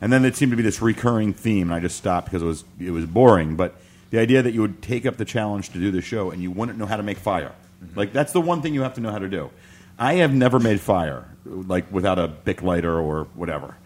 [0.00, 2.46] and then it seemed to be this recurring theme, and I just stopped because it
[2.46, 3.56] was it was boring.
[3.56, 3.76] But
[4.10, 6.50] the idea that you would take up the challenge to do the show and you
[6.50, 7.52] wouldn't know how to make fire,
[7.84, 7.98] mm-hmm.
[7.98, 9.50] like that's the one thing you have to know how to do.
[9.98, 13.76] I have never made fire like without a bic lighter or whatever.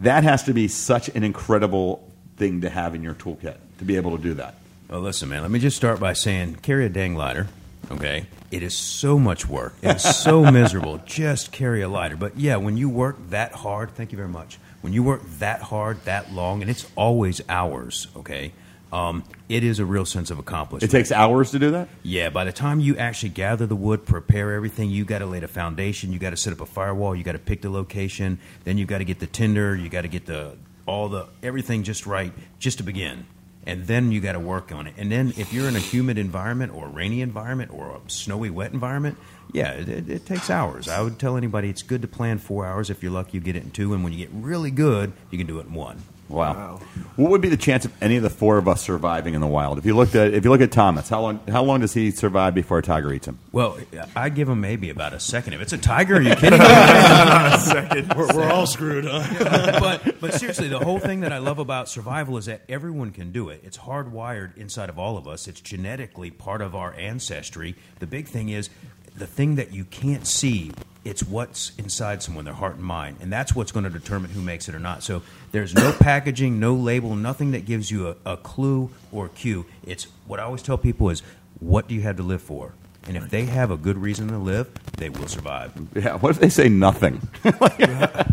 [0.00, 3.96] That has to be such an incredible thing to have in your toolkit to be
[3.96, 4.54] able to do that.
[4.88, 7.46] Well, listen, man, let me just start by saying carry a dang lighter,
[7.90, 8.26] okay?
[8.50, 9.74] It is so much work.
[9.82, 10.98] It's so miserable.
[11.04, 12.16] Just carry a lighter.
[12.16, 14.58] But yeah, when you work that hard, thank you very much.
[14.80, 18.52] When you work that hard, that long, and it's always hours, okay?
[18.92, 20.92] Um, it is a real sense of accomplishment.
[20.92, 21.88] It takes hours to do that.
[22.04, 25.40] Yeah, by the time you actually gather the wood, prepare everything, you got to lay
[25.40, 28.38] the foundation, you got to set up a firewall, you got to pick the location,
[28.62, 31.82] then you got to get the tinder, you got to get the all the everything
[31.82, 33.26] just right just to begin.
[33.66, 34.94] And then you got to work on it.
[34.98, 38.50] And then if you're in a humid environment or a rainy environment or a snowy
[38.50, 39.16] wet environment,
[39.52, 40.88] yeah, it, it, takes hours.
[40.88, 43.56] I would tell anybody it's good to plan 4 hours if you're lucky you get
[43.56, 46.02] it in 2 and when you get really good, you can do it in 1.
[46.28, 46.80] Wow.
[47.16, 49.46] What would be the chance of any of the four of us surviving in the
[49.46, 49.78] wild?
[49.78, 52.10] If you looked at if you look at Thomas, how long how long does he
[52.10, 53.38] survive before a tiger eats him?
[53.52, 53.78] Well,
[54.16, 55.52] I give him maybe about a second.
[55.52, 56.64] If it's a tiger, are you kidding me?
[58.16, 59.78] We're, we're all screwed, huh?
[59.80, 63.30] but but seriously, the whole thing that I love about survival is that everyone can
[63.30, 63.60] do it.
[63.64, 65.46] It's hardwired inside of all of us.
[65.46, 67.76] It's genetically part of our ancestry.
[68.00, 68.70] The big thing is
[69.16, 70.72] the thing that you can't see.
[71.04, 74.40] It's what's inside someone, their heart and mind, and that's what's going to determine who
[74.40, 75.02] makes it or not.
[75.02, 75.22] So
[75.54, 79.64] there's no packaging, no label, nothing that gives you a, a clue or a cue.
[79.86, 81.22] It's what I always tell people is,
[81.60, 82.72] what do you have to live for?
[83.06, 85.72] And if they have a good reason to live, they will survive.
[85.94, 86.16] Yeah.
[86.16, 87.26] What if they say nothing?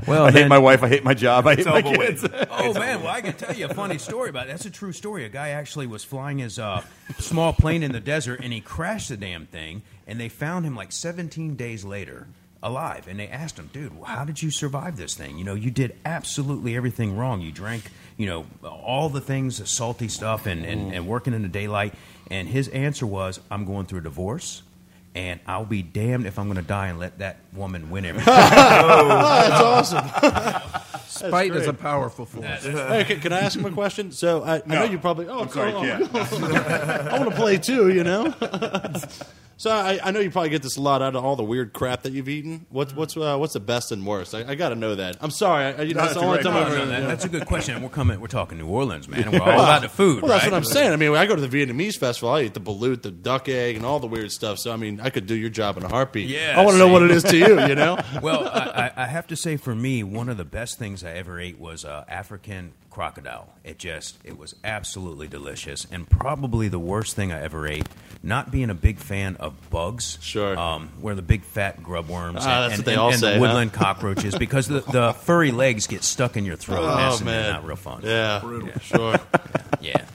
[0.08, 0.82] Well, I hate my wife.
[0.82, 1.46] I hate my job.
[1.46, 2.28] I hate my kids.
[2.50, 4.50] Oh man, well I can tell you a funny story about it.
[4.50, 5.24] That's a true story.
[5.24, 6.84] A guy actually was flying his uh,
[7.20, 9.84] small plane in the desert and he crashed the damn thing.
[10.08, 12.28] And they found him like 17 days later
[12.64, 13.08] alive.
[13.08, 15.38] And they asked him, dude, how did you survive this thing?
[15.38, 17.42] You know, you did absolutely everything wrong.
[17.42, 17.84] You drank,
[18.18, 20.96] you know, all the things, the salty stuff, and, and, mm.
[20.96, 21.94] and working in the daylight.
[22.30, 24.64] And his answer was, I'm going through a divorce.
[25.14, 28.34] And I'll be damned if I'm going to die and let that woman win everything.
[28.38, 31.02] Oh, that's awesome.
[31.08, 32.64] Spite is a powerful force.
[32.64, 34.12] Hey, can, can I ask him a question?
[34.12, 35.28] So I, I know you probably.
[35.28, 36.00] Oh, sorry, oh, yeah.
[37.12, 37.90] I want to play too.
[37.90, 38.34] You know.
[39.62, 41.72] So I, I know you probably get this a lot out of all the weird
[41.72, 42.66] crap that you've eaten.
[42.72, 44.34] What's what's uh, what's the best and worst?
[44.34, 45.18] I, I got to know that.
[45.22, 45.66] I'm sorry.
[45.66, 47.80] I, you know, that's that's the only time I've no, that- that's a good question.
[47.84, 48.20] We're coming.
[48.20, 50.52] We're talking New Orleans, man, and we're all about the food, Well, that's right?
[50.52, 50.94] what I'm saying.
[50.94, 52.32] I mean, I go to the Vietnamese festival.
[52.32, 54.58] I eat the balut, the duck egg, and all the weird stuff.
[54.58, 56.28] So I mean, I could do your job in a heartbeat.
[56.28, 57.62] Yeah, I want to know what it is to you.
[57.68, 58.00] You know.
[58.24, 61.12] well, I, I I have to say, for me, one of the best things I
[61.12, 63.50] ever ate was uh, African crocodile.
[63.64, 67.88] It just, it was absolutely delicious, and probably the worst thing I ever ate.
[68.22, 70.56] Not being a big fan of bugs, Sure.
[70.58, 73.10] um, where the big fat grub worms Ah, and, that's and, what they and- all
[73.10, 73.42] and say, the huh?
[73.42, 76.82] woodland cockroaches, because the, the furry legs get stuck in your throat.
[76.84, 77.54] Oh, That's man.
[77.54, 78.02] not real fun.
[78.04, 78.42] Yeah.
[78.82, 79.16] Sure.
[79.82, 80.06] yeah,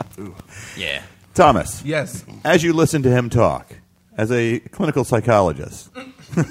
[0.77, 1.03] yeah.
[1.35, 2.25] Thomas, Yes.
[2.45, 3.75] as you listen to him talk,
[4.17, 5.91] as a clinical psychologist,
[6.37, 6.43] Li-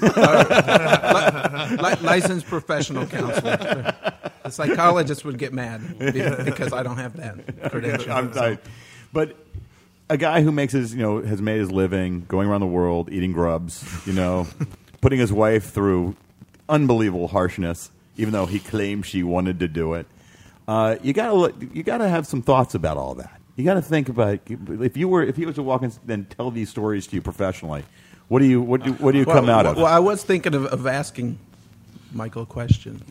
[2.02, 3.94] licensed professional counselor.
[4.44, 8.12] The psychologist would get mad because I don't have that credential.
[8.12, 8.58] I'm,
[9.12, 9.36] but
[10.08, 13.10] a guy who makes his, you know, has made his living going around the world
[13.10, 14.46] eating grubs, you know,
[15.00, 16.16] putting his wife through
[16.68, 20.06] unbelievable harshness, even though he claimed she wanted to do it.
[20.68, 23.40] Uh, you gotta you gotta have some thoughts about all that.
[23.56, 26.50] You gotta think about if you were if he was to walk in and tell
[26.50, 27.84] these stories to you professionally.
[28.28, 29.76] What do you what do what do you come well, out of?
[29.76, 31.38] Well, I was thinking of, of asking
[32.14, 33.02] Mykel a question.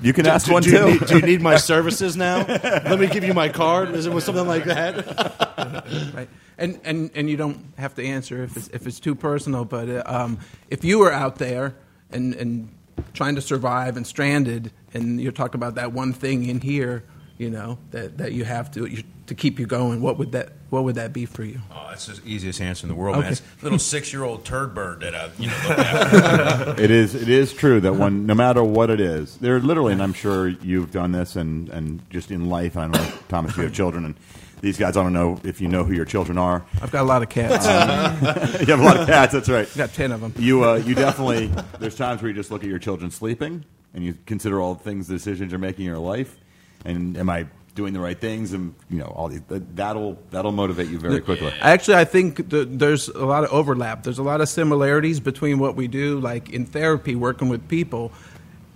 [0.00, 0.86] you can ask do, one do you too.
[0.86, 2.44] need, do you need my services now?
[2.46, 3.90] Let me give you my card.
[3.90, 6.12] Is it something like that?
[6.14, 6.28] right?
[6.56, 9.64] And and and you don't have to answer if it's if it's too personal.
[9.64, 10.38] But uh, um,
[10.70, 11.74] if you were out there
[12.10, 12.70] and and
[13.12, 17.02] trying to survive and stranded, and you're talking about that one thing in here,
[17.38, 20.00] you know that that you have to you, to keep you going.
[20.00, 21.60] What would that what would that be for you?
[21.72, 23.24] Oh, that's the easiest answer in the world, Okay.
[23.24, 23.32] man.
[23.32, 26.74] It's a little six-year-old turd bird that I, you know, look after.
[26.82, 27.14] It is.
[27.14, 30.48] It is true that when, no matter what it is, there literally, and I'm sure
[30.48, 34.04] you've done this, and and just in life, I don't know, Thomas, you have children,
[34.04, 34.14] and
[34.60, 36.64] these guys, I don't know if you know who your children are.
[36.80, 37.66] I've got a lot of cats.
[38.60, 39.32] you have a lot of cats.
[39.32, 39.66] That's right.
[39.66, 40.34] I've got ten of them.
[40.38, 41.50] You uh, you definitely.
[41.78, 43.64] There's times where you just look at your children sleeping,
[43.94, 46.36] and you consider all the things, the decisions you're making in your life,
[46.84, 49.42] and am I doing the right things, and you know all these.
[49.48, 51.52] That'll that'll motivate you very quickly.
[51.60, 54.04] Actually, I think th- there's a lot of overlap.
[54.04, 58.12] There's a lot of similarities between what we do, like in therapy, working with people.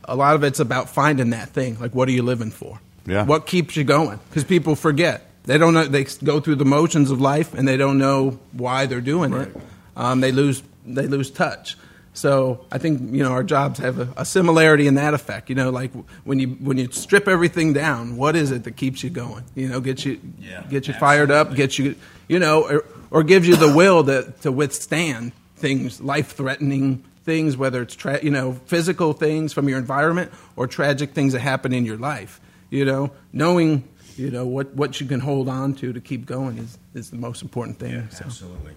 [0.04, 1.78] A lot of it's about finding that thing.
[1.78, 2.80] Like, what are you living for?
[3.06, 3.24] Yeah.
[3.24, 4.18] What keeps you going?
[4.28, 5.24] Because people forget.
[5.44, 5.84] They don't know.
[5.84, 9.54] They go through the motions of life, and they don't know why they're doing it.
[9.96, 10.62] Um, they lose.
[10.84, 11.76] They lose touch.
[12.18, 15.48] So I think you know our jobs have a, a similarity in that effect.
[15.48, 15.92] You know, like
[16.24, 19.44] when you when you strip everything down, what is it that keeps you going?
[19.54, 21.94] You know, get you Yeah, get you fired up, get you
[22.26, 27.56] you know, or, or gives you the will to to withstand things, life threatening things,
[27.56, 31.72] whether it's tra- you know physical things from your environment or tragic things that happen
[31.72, 32.40] in your life.
[32.70, 36.58] You know, knowing you know what what you can hold on to to keep going
[36.58, 38.08] is is the most important thing.
[38.10, 38.24] so.
[38.24, 38.72] Absolutely.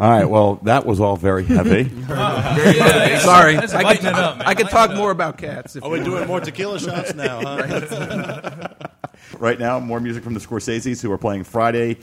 [0.00, 0.24] All right.
[0.24, 1.84] Well, that was all very heavy.
[2.08, 4.46] Sorry, I lighten could, up, man.
[4.46, 5.76] I could talk more about cats.
[5.76, 7.40] If Are you we doing more tequila shots now?
[7.40, 8.68] Huh?
[9.38, 11.98] right now, more music from the Scorseses, who are playing Friday,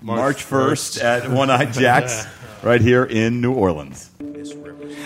[0.00, 2.26] March March first at One Eye Jacks,
[2.62, 4.10] right here in New Orleans.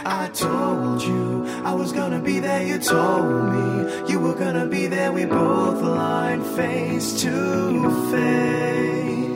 [0.05, 2.67] I told you I was gonna be there.
[2.67, 5.11] You told me you were gonna be there.
[5.11, 9.34] We both aligned face to face.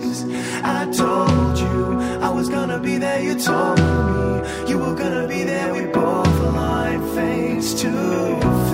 [0.65, 3.21] I told you I was gonna be there.
[3.21, 5.73] You told me you were gonna be there.
[5.75, 8.68] We both aligned face to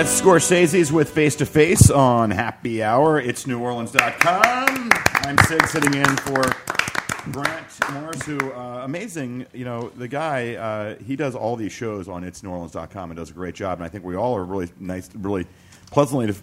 [0.00, 3.20] that's Scorsese's with Face to Face on Happy Hour.
[3.20, 4.90] It's NewOrleans.com.
[5.26, 6.40] I'm Sig sitting in for
[7.30, 12.08] Grant Morris, who, uh, amazing, you know, the guy, uh, he does all these shows
[12.08, 13.76] on It's NewOrleans.com and does a great job.
[13.76, 15.46] And I think we all are really nice, really
[15.90, 16.34] pleasantly to,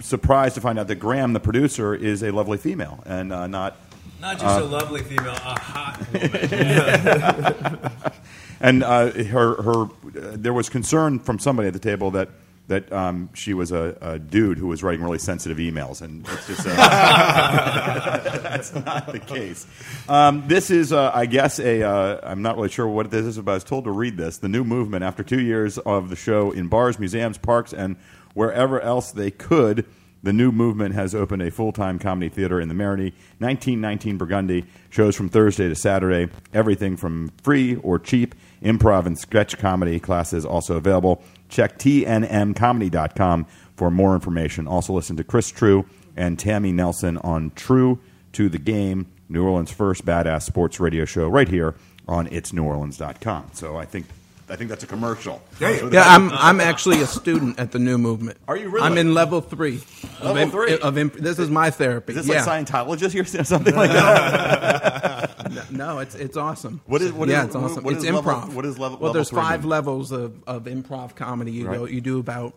[0.00, 3.76] surprised to find out that Graham, the producer, is a lovely female and uh, not.
[4.20, 7.92] Not just a lovely female, a hot woman.
[8.60, 12.30] And uh, her, her, uh, there was concern from somebody at the table that
[12.68, 16.46] that um, she was a, a dude who was writing really sensitive emails, and it's
[16.46, 16.70] just uh,
[18.42, 19.66] that's not the case.
[20.08, 21.82] Um, this is, uh, I guess, a.
[21.82, 24.38] Uh, I'm not really sure what this is, but I was told to read this.
[24.38, 27.96] The new movement after two years of the show in bars, museums, parks, and
[28.34, 29.86] wherever else they could.
[30.22, 34.64] The new movement has opened a full time comedy theater in the Marigny, 1919 Burgundy.
[34.90, 36.32] Shows from Thursday to Saturday.
[36.52, 38.34] Everything from free or cheap.
[38.60, 41.22] Improv and sketch comedy classes also available.
[41.48, 44.66] Check tnmcomedy.com for more information.
[44.66, 45.86] Also, listen to Chris True
[46.16, 47.98] and Tammy Nelson on True
[48.32, 51.74] to the Game, New Orleans' first badass sports radio show, right here
[52.08, 53.50] on itsneworleans.com.
[53.52, 54.06] So I think.
[54.48, 55.42] I think that's a commercial.
[55.58, 58.38] So Yeah, I'm I'm actually a student at the New Movement.
[58.46, 58.86] Are you really?
[58.86, 59.80] I'm in level three.
[60.20, 60.78] Level of imp- three?
[60.78, 62.12] Of imp- this is my therapy.
[62.14, 62.44] Is this yeah.
[62.44, 65.30] like Scientologist or something like that?
[65.70, 66.80] No, it's it's awesome.
[66.86, 67.82] What is- what yeah, is- it's awesome.
[67.82, 68.52] what it's is level- improv.
[68.52, 69.70] what is level- Well, there's three five mean?
[69.70, 71.50] levels of, of improv comedy.
[71.52, 72.54] You go, you do about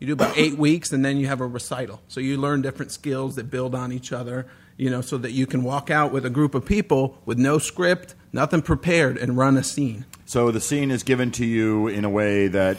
[0.00, 2.00] you do about eight weeks, and then you have a recital.
[2.08, 4.46] So you learn different skills that build on each other.
[4.76, 7.58] You know, so that you can walk out with a group of people with no
[7.58, 10.06] script, nothing prepared, and run a scene.
[10.28, 12.76] So the scene is given to you in a way that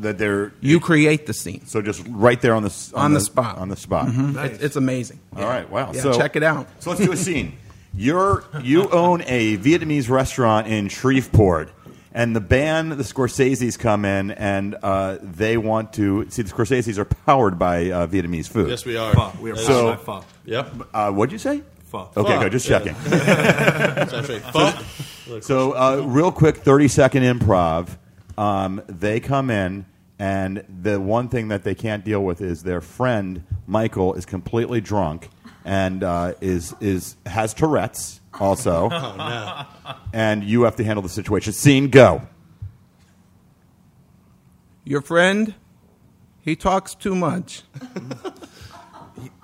[0.00, 3.20] that they're You create the scene so just right there on the s- On the
[3.20, 3.58] spot.
[3.58, 4.08] on the spot.
[4.10, 5.20] It's, it's amazing.
[5.36, 5.92] All right, wow.
[5.92, 6.66] Yeah, so check it out.
[6.80, 7.52] So let's do a scene.
[7.94, 11.68] You're you own a Vietnamese restaurant in Shreveport,
[12.14, 16.96] and the band, the Scorseses, come in and uh, they want to see the Scorseses
[16.96, 18.70] are powered by uh, Vietnamese food.
[18.70, 19.12] Yes, we are.
[19.14, 19.32] Pho.
[19.42, 20.24] We are So- so, pho.
[20.46, 20.66] Yep.
[20.94, 21.60] Uh, what'd you say?
[22.04, 22.20] Pho.
[22.20, 22.52] Okay, Pho, good.
[22.52, 22.78] Just yeah.
[22.78, 22.94] checking.
[23.10, 24.42] That's right.
[24.42, 25.40] Pho.
[25.40, 27.96] So, uh, real quick, 30 second improv.
[28.38, 29.86] Um, they come in,
[30.18, 34.80] and the one thing that they can't deal with is their friend, Mykel, is completely
[34.80, 35.28] drunk
[35.64, 38.88] and uh, is, is, has Tourette's also.
[38.92, 39.66] Oh, no.
[40.12, 41.52] And you have to handle the situation.
[41.52, 42.22] Scene, go.
[44.84, 45.54] Your friend,
[46.40, 47.62] he talks too much.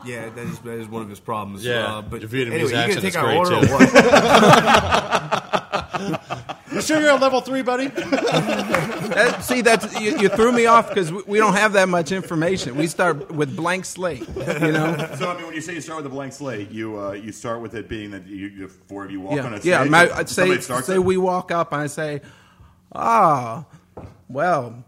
[0.05, 1.65] Yeah, that is, that is one of his problems.
[1.65, 3.73] Yeah, uh, but the Vietnamese anyway, you accent gonna take is our great, order too.
[3.73, 5.33] or what?
[6.73, 7.89] You sure you're on level three, buddy?
[9.13, 12.13] That- see, that's you, you threw me off because we, we don't have that much
[12.13, 12.77] information.
[12.77, 14.27] We start with blank slate.
[14.37, 14.97] You know.
[15.19, 17.31] So, I mean, when you say you start with a blank slate, you, uh, you
[17.31, 19.79] start with it being that you, you four of you walk on Yeah, a yeah.
[19.81, 19.91] stage.
[19.91, 21.05] My, I'd say say it?
[21.05, 22.23] we walk up and I say,
[22.91, 23.67] ah,
[24.29, 24.83] well,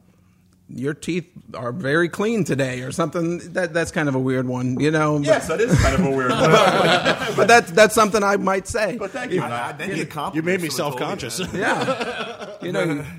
[0.68, 3.38] your teeth are very clean today, or something.
[3.52, 5.18] That that's kind of a weird one, you know.
[5.18, 6.40] but- Yes, that is kind of a weird one.
[7.36, 8.96] but that's that's something I might say.
[8.96, 9.42] but thank you.
[9.42, 11.36] I- I- you You made me self-conscious.
[11.38, 11.54] that.
[11.54, 13.04] Yeah, you know.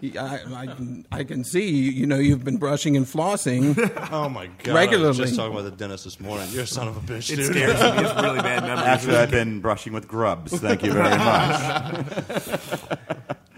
[0.00, 3.74] I, I, can, I can see you know you've been brushing and flossing.
[4.12, 4.68] Oh my god!
[4.68, 5.08] I Regularly.
[5.08, 6.46] was just talking about the dentist this morning.
[6.52, 7.46] You're a son of a bitch, It dude.
[7.46, 8.04] scares me.
[8.04, 8.86] It's really bad memories.
[8.86, 10.52] Actually, I've been brushing with grubs.
[10.60, 13.08] Thank you very much.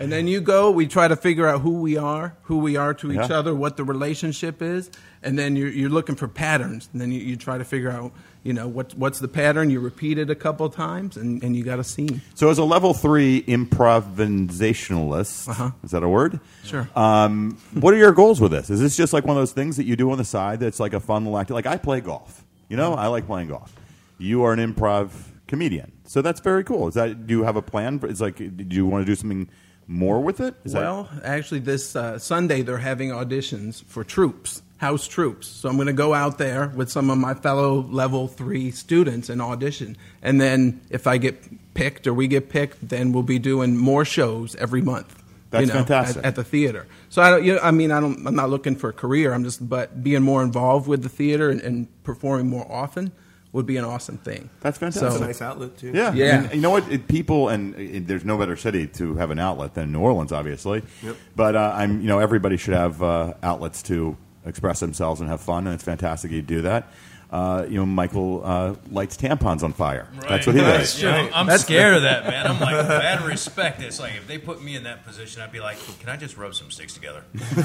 [0.01, 2.95] And then you go, we try to figure out who we are, who we are
[2.95, 3.39] to each Yeah.
[3.39, 4.91] other, what the relationship is,
[5.23, 6.89] and then you're, you're looking for patterns.
[6.93, 9.69] And then you, you try to figure out, you know, what, what's the pattern.
[9.69, 12.23] You repeat it a couple of times, and, and you got a scene.
[12.35, 15.71] So, as a level three improvisationalist, Uh-huh.
[15.85, 16.41] is that a word?
[16.65, 16.89] Sure.
[16.97, 18.71] Um, what are your goals with this?
[18.71, 20.81] Is this just like one of those things that you do on the side that's
[20.81, 21.67] like a fun little activity?
[21.69, 22.45] Like I play golf.
[22.69, 23.75] You know, I like playing golf.
[24.19, 25.11] You are an improv
[25.49, 26.87] comedian, so that's very cool.
[26.89, 27.99] Is that do you have a plan?
[27.99, 29.49] For, it's like, do you want to do something
[29.91, 30.55] more with it?
[30.65, 35.49] Is that- well, actually, this uh, Sunday they're having auditions for troops, house troops.
[35.49, 39.29] So I'm going to go out there with some of my fellow level three students
[39.29, 39.97] and audition.
[40.23, 44.05] And then if I get picked or we get picked, then we'll be doing more
[44.05, 45.17] shows every month.
[45.51, 46.19] That's you know, fantastic.
[46.19, 46.87] At, at the theater.
[47.09, 47.45] So I don't.
[47.45, 48.25] You know, I mean, I don't.
[48.25, 49.33] I'm not looking for a career.
[49.33, 53.11] I'm just, but being more involved with the theater and, and performing more often
[53.53, 54.49] would be an awesome thing.
[54.61, 55.09] That's fantastic.
[55.09, 55.91] It's So- a nice outlet too.
[55.95, 56.43] Yeah, Yeah.
[56.45, 56.91] And you know what?
[56.91, 60.31] It, people and it, there's no better city to have an outlet than New Orleans,
[60.33, 60.83] obviously.
[61.03, 61.17] Yep.
[61.35, 65.41] But uh, I'm, you know, everybody should have uh, outlets to express themselves and have
[65.41, 66.89] fun, and it's fantastic you do that.
[67.31, 70.09] Uh, you know, Mykel uh, lights tampons on fire.
[70.29, 71.01] That's what he does.
[71.01, 72.45] Yeah, I'm, I'm scared of that, man.
[72.49, 75.53] I'm like, out of respect, it's like if they put me in that position, I'd
[75.53, 77.23] be like, can I just rub some sticks together?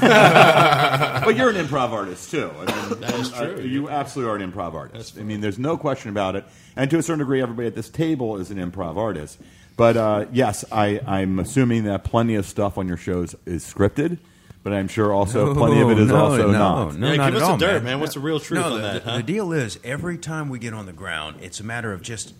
[1.26, 2.50] But you're an improv artist too.
[2.56, 3.62] I mean, That is uh, true.
[3.62, 5.18] you absolutely are an improv artist.
[5.18, 6.44] I mean, there's no question about it.
[6.76, 9.38] And to a certain degree, everybody at this table is an improv artist.
[9.76, 14.18] But uh, yes, I, I'm assuming that plenty of stuff on your shows is scripted.
[14.66, 16.96] But I'm sure also plenty of it is no, also no, not.
[16.96, 17.84] No, Yeah, not give at us some all, dirt, man.
[17.84, 18.00] man.
[18.00, 19.16] What's the real truth no, on the, that, the- huh?
[19.18, 22.34] the deal is every time we get on the ground, it's a matter of just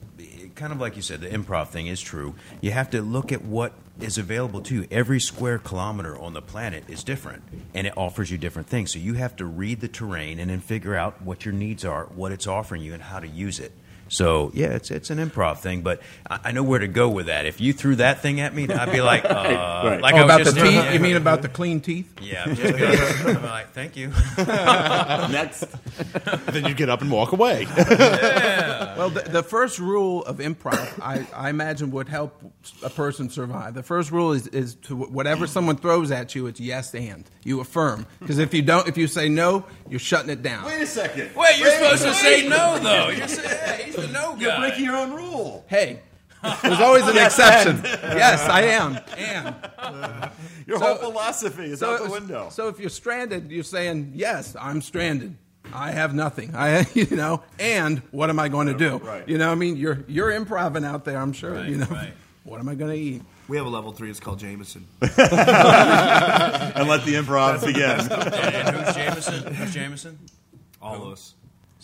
[0.56, 2.34] kind of like you said, the improv thing is true.
[2.60, 4.88] You have to look at what is available to you.
[4.90, 8.92] Every square kilometer on the planet is different, and it offers you different things.
[8.92, 12.06] So you have to read the terrain and then figure out what your needs are,
[12.06, 13.70] what it's offering you, and how to use it.
[14.08, 16.00] So yeah, it's it's an improv thing, but
[16.30, 17.44] I, I know where to go with that.
[17.46, 20.00] If you threw that thing at me, I'd be like, uh, Right.
[20.00, 20.92] like oh, I was about the just teeth?
[20.94, 22.12] You mean about the clean teeth?
[22.22, 24.08] Yeah, I'm just gonna- I'm like, thank you.
[24.38, 25.64] Next.
[26.52, 27.66] then you get up and walk away.
[28.96, 32.40] Well, the, the first rule of improv, I, I imagine, would help
[32.82, 33.74] a person survive.
[33.74, 37.24] The first rule is, is to whatever someone throws at you, it's yes and.
[37.44, 38.06] You affirm.
[38.20, 40.64] Because if you don't, if you say no, you're shutting it down.
[40.64, 41.30] Wait a second.
[41.36, 43.08] Wait, you're supposed to say no, though.
[43.10, 44.58] You're saying, hey, he's the no You're guy.
[44.60, 45.64] breaking your own rule.
[45.68, 46.00] Hey,
[46.62, 47.80] there's always an exception.
[47.84, 48.98] yes, I am.
[49.16, 50.30] And
[50.66, 52.48] Your So- whole philosophy is out the window.
[52.50, 55.36] So if you're stranded, you're saying yes, I'm stranded.
[55.72, 56.54] I have nothing.
[56.54, 58.98] I, you know, and what am I going to do?
[58.98, 59.28] Right.
[59.28, 61.18] You know, I mean, you're you're improving out there.
[61.18, 61.52] I'm sure.
[61.54, 62.12] Right, you know, right.
[62.44, 63.22] what am I going to eat?
[63.48, 64.10] We have a level three.
[64.10, 64.86] It's called Jameson.
[65.00, 65.10] and
[66.88, 68.00] let the improv begin.
[68.12, 69.54] And who's Jameson?
[69.54, 70.18] Who's Jameson?
[70.82, 71.34] All of us.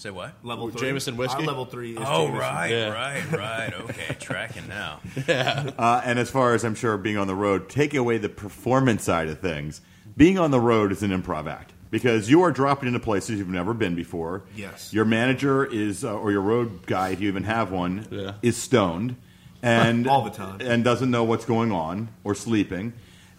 [0.02, 0.34] Say what?
[0.42, 0.80] Level three.
[0.80, 1.42] Jameson whiskey?
[1.42, 2.34] Our level three is Oh, Jameson.
[2.40, 2.88] right, Yeah.
[2.92, 3.72] right, right.
[3.82, 4.98] Okay, tracking now.
[5.28, 9.04] Uh, and as far as I'm sure being on the road, take away the performance
[9.04, 9.80] side of things.
[10.16, 13.48] Being on the road is an improv act because you are dropping into places you've
[13.48, 14.42] never been before.
[14.56, 14.92] Yes.
[14.92, 18.32] Your manager is, uh, or your road guy, if you even have one, Yeah.
[18.42, 19.14] is stoned
[19.62, 20.60] and All the time.
[20.60, 22.92] and doesn't know what's going on or sleeping.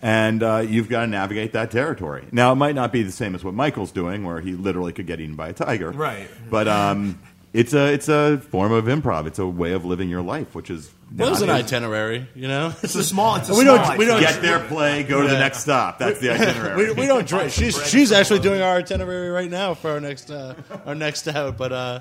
[0.06, 2.26] And uh, you've got to navigate that territory.
[2.34, 5.08] Now, it might not be the same as what Mykel's doing, where he literally could
[5.08, 5.92] get eaten by a tiger.
[5.92, 6.28] Right.
[6.50, 7.18] But um,
[7.54, 9.28] it's a it's a form of improv.
[9.28, 12.50] It's a way of living your life, which is Well, it's an not- itinerary, you
[12.50, 12.74] know.
[12.84, 13.38] It's a small.
[13.38, 13.78] It's a We small.
[13.78, 16.00] don't- we don't- get there, play, go to the next stop.
[16.00, 16.76] That's the itinerary.
[16.88, 17.52] we, we don't drink.
[17.54, 21.56] She's she's actually doing our itinerary right now for our next uh, our next out.
[21.58, 22.00] But uh,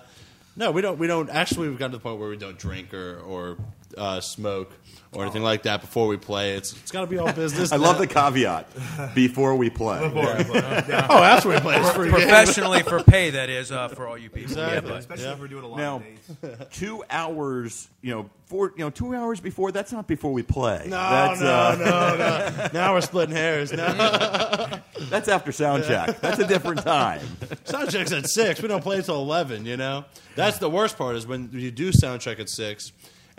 [0.57, 0.99] no, we don't.
[0.99, 1.31] We don't.
[1.31, 3.59] Actually, we've gotten to the point where we don't drink or or
[3.97, 4.73] uh, smoke
[5.15, 6.55] or anything like that before we play.
[6.55, 7.71] It's it's got to be all business.
[7.73, 10.01] I love the caveat before we play.
[10.09, 11.77] Before we play, oh, after we play.
[11.77, 12.15] It's free game.
[12.15, 14.51] Professionally for pay, that is, uh, for all you people.
[14.53, 14.75] Exactly.
[14.75, 15.33] Yeah, but Especially Yeah.
[15.33, 16.65] if we're doing a lot Now, of dates.
[16.79, 19.71] two hours, you know, four, you know, two hours before.
[19.71, 20.85] That's not before we play.
[20.87, 22.69] No, that's, no, uh, no, no.
[22.73, 23.73] Now we're splitting hairs.
[23.73, 23.87] No.
[25.11, 26.21] That's after sound check.
[26.21, 27.21] That's a different time.
[27.65, 28.63] Sound check's at six.
[28.63, 29.67] We don't play till eleven.
[29.67, 30.05] You know,
[30.37, 32.93] that's the worst part is when you do sound check at six,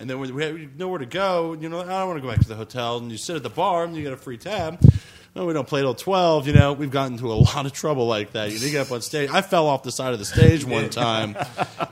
[0.03, 1.53] and then we have nowhere to go.
[1.53, 3.43] You know, I don't want to go back to the hotel, and you sit at
[3.43, 4.81] the bar and you get a free tab.
[5.35, 6.45] No, we don't play till twelve.
[6.45, 8.49] You know, we've gotten into a lot of trouble like that.
[8.51, 9.31] You need to get up on stage.
[9.31, 11.35] I fell off the side of the stage one time.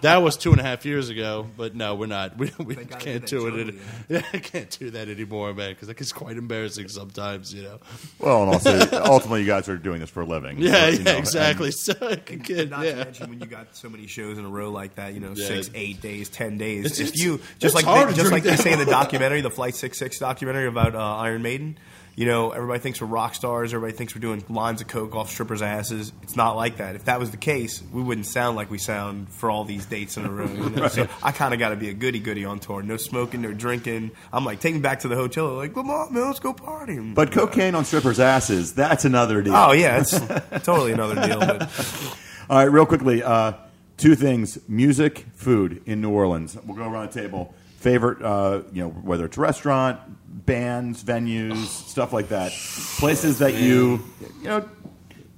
[0.02, 1.48] that was two and a half years ago.
[1.58, 2.38] But no, we're not.
[2.38, 3.66] We, we Thank God I can't do it.
[3.66, 3.80] Joey,
[4.10, 7.52] Yeah, I can't do that anymore, man, because that gets quite embarrassing sometimes.
[7.52, 7.80] You know.
[8.20, 10.60] Well, and also, ultimately, you guys are doing this for a living.
[10.60, 11.72] Yeah, you yeah, know, exactly.
[11.72, 12.92] So I could get Not yeah.
[12.92, 15.34] to mention when you got so many shows in a row like that, you know,
[15.36, 15.48] Yeah.
[15.48, 16.86] six, eight days, ten days.
[16.86, 19.50] It's- if you just like they, just like drink they say in the documentary, the
[19.50, 21.80] Flight Six Six documentary about uh, Iron Maiden.
[22.16, 23.74] You know, everybody thinks we're rock stars.
[23.74, 26.12] Everybody thinks we're doing lines of coke off strippers' asses.
[26.24, 26.96] It's not like that.
[26.96, 30.18] If that was the case, we wouldn't sound like we sound for all these dates
[30.18, 30.46] in a row.
[30.46, 30.88] You know?
[30.92, 32.82] So I kind of got to be a goody goody on tour.
[32.82, 34.12] No smoking, no drinking.
[34.34, 35.54] I'm like, take me back to the hotel.
[35.54, 37.00] Like, come on, man, let's go party.
[37.00, 39.56] But cocaine on strippers' asses, that's another deal.
[39.56, 40.20] Oh yeah, it's
[40.66, 41.40] totally another deal.
[41.40, 41.70] But
[42.50, 43.54] All right, real quickly, uh,
[43.96, 46.58] two things: music, food in New Orleans.
[46.66, 47.54] We'll go around the table.
[47.82, 50.00] Favorite, uh, you know, whether it's restaurant,
[50.46, 52.52] bands, venues, stuff like that.
[53.00, 54.04] Places that you,
[54.42, 54.70] you know.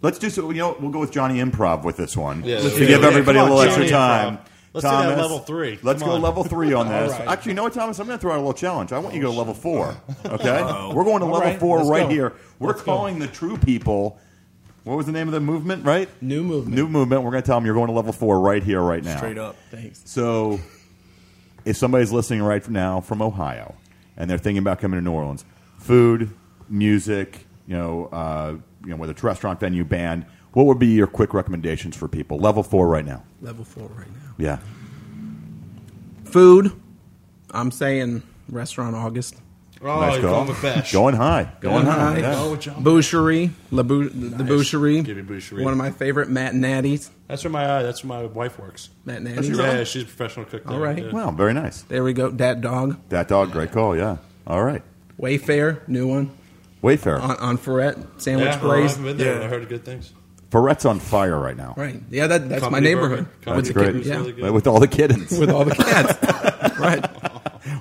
[0.01, 0.49] Let's do so.
[0.51, 2.95] You know, we'll go with Johnny Improv with this one Yeah, to let's give do
[2.95, 3.03] it.
[3.05, 4.37] everybody Yeah, a come little on, extra Johnny time.
[4.37, 4.49] Improv.
[4.73, 5.79] Let's do that Thomas, level three.
[5.83, 6.21] Let's Come go on.
[6.21, 7.13] level three on this.
[7.13, 7.27] All right.
[7.29, 7.99] Actually, you know what, Thomas?
[7.99, 8.91] I'm going to throw out a little challenge.
[8.91, 9.95] I want you to go to level four.
[10.25, 10.61] Okay,
[10.93, 12.09] we're going to All level right, four let's right go.
[12.09, 12.33] here.
[12.59, 12.85] We're Let's go.
[12.93, 14.19] calling the true people.
[14.83, 15.85] What was the name of the movement?
[15.85, 16.75] Right, New movement.
[16.75, 17.23] New movement.
[17.23, 19.15] We're going to tell them you're going to level four right here, right now.
[19.15, 19.55] straight up.
[19.71, 20.01] Thanks.
[20.03, 20.59] So,
[21.66, 23.76] if somebody's listening right now from Ohio
[24.18, 25.45] and they're thinking about coming to New Orleans,
[25.78, 26.34] food,
[26.70, 31.07] music, you know, uh, you know, whether it's restaurant, venue, band, what would be your
[31.07, 32.38] quick recommendations for people?
[32.38, 33.24] Level four right now.
[33.41, 34.36] Level four right now.
[34.38, 34.59] Yeah.
[36.26, 36.72] Food.
[37.51, 39.36] I'm saying restaurant August.
[39.84, 40.31] Oh, nice you're call.
[40.31, 40.91] going with Besh.
[40.93, 41.51] Going high.
[41.59, 41.91] Going, high.
[41.91, 42.19] high.
[42.19, 42.34] yeah.
[42.34, 42.84] Go with John.
[42.84, 43.51] Boucherie.
[43.71, 45.03] La Bou- the Boucherie.
[45.03, 45.63] Give me Boucherie.
[45.63, 47.09] One of my favorite Matt Natties.
[47.27, 48.89] That's where my uh, that's where my wife works.
[49.05, 49.57] Matt she Natties.
[49.57, 50.63] Yeah, she's a professional cook.
[50.63, 50.73] There.
[50.73, 50.97] All right.
[50.97, 51.11] Yeah.
[51.11, 51.81] Well, very nice.
[51.84, 52.31] There we go.
[52.31, 52.97] Dat Dog.
[53.09, 53.97] That dog, great call.
[53.97, 54.17] Yeah.
[54.47, 54.81] All right.
[55.19, 56.31] Wayfare, new one
[56.81, 57.21] Wayfare.
[57.21, 58.97] on, on Freret Sandwich yeah, Place.
[58.97, 59.39] I've been there.
[59.39, 59.45] Yeah.
[59.45, 60.11] I heard good things.
[60.51, 61.73] Freret's on fire right now.
[61.75, 61.99] Right.
[62.11, 63.17] Yeah, that, that's my Comedy neighborhood.
[63.25, 63.29] burger.
[63.41, 63.86] Comedy With the great.
[63.86, 64.15] burger's yeah.
[64.17, 64.51] really good.
[64.51, 65.31] With all the kittens.
[65.31, 66.79] With all the cats.
[66.79, 67.03] right.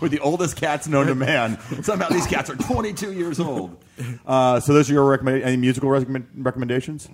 [0.01, 1.59] We're the oldest cats known to man.
[1.83, 3.83] Somehow these cats are 22 years old.
[4.27, 7.09] Uh, so those are your recommend any musical recommend- recommendations?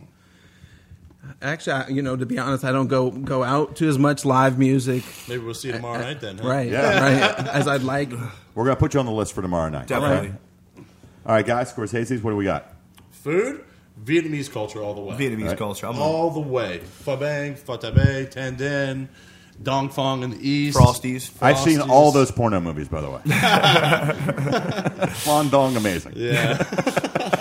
[1.43, 4.25] Actually, I, you know, to be honest, I don't go go out to as much
[4.25, 5.05] live music.
[5.29, 6.39] Maybe we'll see you tomorrow night then.
[6.39, 6.49] Huh?
[6.49, 7.01] Right, Yeah.
[7.01, 7.49] right.
[7.49, 8.11] As I'd like.
[8.55, 9.87] We're gonna put you on the list for tomorrow night.
[9.89, 10.33] Definitely.
[11.27, 11.73] All right, guys.
[11.73, 12.23] Scorsese's.
[12.23, 12.73] What do we got?
[13.11, 13.63] Food,
[14.03, 15.17] Vietnamese culture all the way.
[15.17, 15.59] Vietnamese Right.
[15.59, 15.87] culture.
[15.87, 16.79] I'm all the way.
[16.79, 19.09] Pho bang, pho tabe, Tan Dinh,
[19.63, 20.77] Dong Phuong in the east.
[20.79, 21.31] Frosties.
[21.41, 21.89] I've seen Frosties.
[21.89, 23.21] all those porno movies, by the way.
[25.15, 26.13] Flan Dong, amazing.
[26.17, 26.63] Yeah.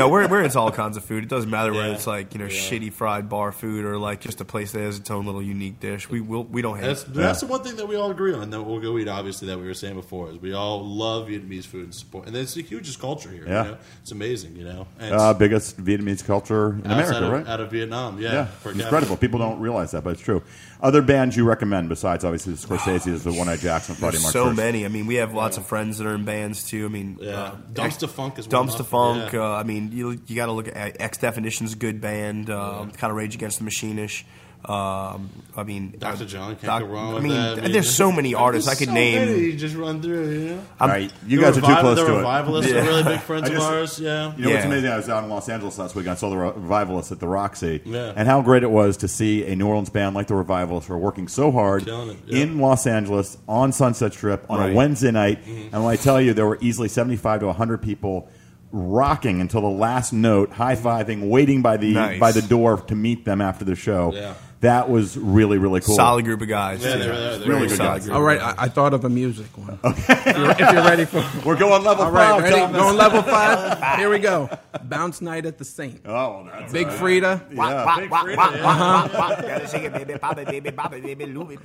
[0.00, 1.22] No, we're, we're into all kinds of food.
[1.24, 1.94] It doesn't matter whether Yeah.
[1.94, 4.98] it's like you know shitty fried bar food or like just a place that has
[4.98, 6.08] its own little unique dish.
[6.10, 6.86] We will we don't hate.
[6.86, 7.14] That's, it.
[7.14, 9.08] that's the one thing that we all agree on, that we'll go eat.
[9.08, 12.36] Obviously, that we were saying before is we all love Vietnamese food and support, and
[12.36, 13.44] it's the hugest culture here.
[13.46, 13.64] Yeah.
[13.64, 13.78] You know?
[14.02, 14.86] It's amazing, you know.
[14.98, 17.46] And Uh, biggest Vietnamese culture in America, of, right?
[17.46, 18.32] Out of Vietnam, yeah.
[18.32, 18.82] Yeah, it's capita.
[18.84, 19.16] incredible.
[19.16, 20.42] People don't realize that, but it's true.
[20.82, 24.22] Other bands you recommend besides obviously the Scorsese is the One Eye Jackson, Friday There's
[24.22, 24.56] March so 1st.
[24.56, 24.84] many.
[24.86, 26.86] I mean, we have lots of friends that are in bands too.
[26.86, 27.30] I mean, Yeah.
[27.32, 29.32] uh, Dumpstaphunk is one of Dumpster my- Funk.
[29.34, 29.40] yeah.
[29.40, 32.50] Uh, I mean, you you got to look at X Definition's good band.
[32.50, 34.24] Um, Kind of Rage Against the Machine-ish.
[34.62, 36.24] Um, I mean, Dr.
[36.24, 37.72] uh, John can't Doc- go wrong I with mean, that.
[37.72, 39.26] there's so many artists I could so name.
[39.26, 40.62] Many you just run through, you know.
[40.78, 42.16] All right, you The guys are too close the to it.
[42.18, 43.98] Revivalists are really big friends I of ours.
[43.98, 44.36] Yeah.
[44.36, 44.90] You know what's amazing?
[44.90, 46.06] I was out in Los Angeles last week.
[46.08, 48.12] I saw the Revivalists at the Roxy, Yeah.
[48.14, 50.94] and how great it was to see a New Orleans band like the Revivalists who
[50.94, 52.12] are working so hard yeah.
[52.28, 55.42] in Los Angeles on Sunset Strip on a Wednesday night.
[55.42, 55.74] Mm-hmm.
[55.74, 58.28] And when I tell you, there were easily seventy-five to hundred people
[58.72, 62.20] rocking until the last note, high fiving, waiting by the Nice.
[62.20, 64.12] by the door to meet them after the show.
[64.14, 64.34] Yeah.
[64.60, 65.96] That was really really cool.
[65.96, 66.84] Solid group of guys.
[66.84, 66.98] Yeah, too.
[66.98, 68.04] they're- they're- they're Really good solid guys.
[68.04, 68.14] group.
[68.16, 69.78] All right, I, I thought of a music one.
[69.82, 70.12] Okay.
[70.26, 71.24] if, you're, if you're ready for.
[71.46, 72.42] We're going level All right, five.
[72.42, 72.72] ready?
[72.74, 73.98] Going level five.
[73.98, 74.50] Here we go.
[74.84, 76.02] Bounce night at the Saint.
[76.04, 77.00] Oh, that's Big all right.
[77.00, 77.46] Frida.
[77.54, 78.36] Yeah, Big Freedia.
[78.62, 79.08] Uh-huh.
[79.40, 81.60] Gotta shake it, baby, pop it, baby, pop it, baby, lube it.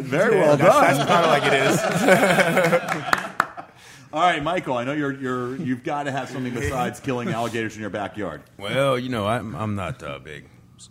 [0.00, 0.80] Very well done.
[0.80, 3.34] That's kind of like it is.
[4.12, 4.76] All right, Mykel.
[4.76, 8.42] I know you're you're you've got to have something besides killing alligators in your backyard.
[8.58, 10.46] Well, you know, I'm I'm not a big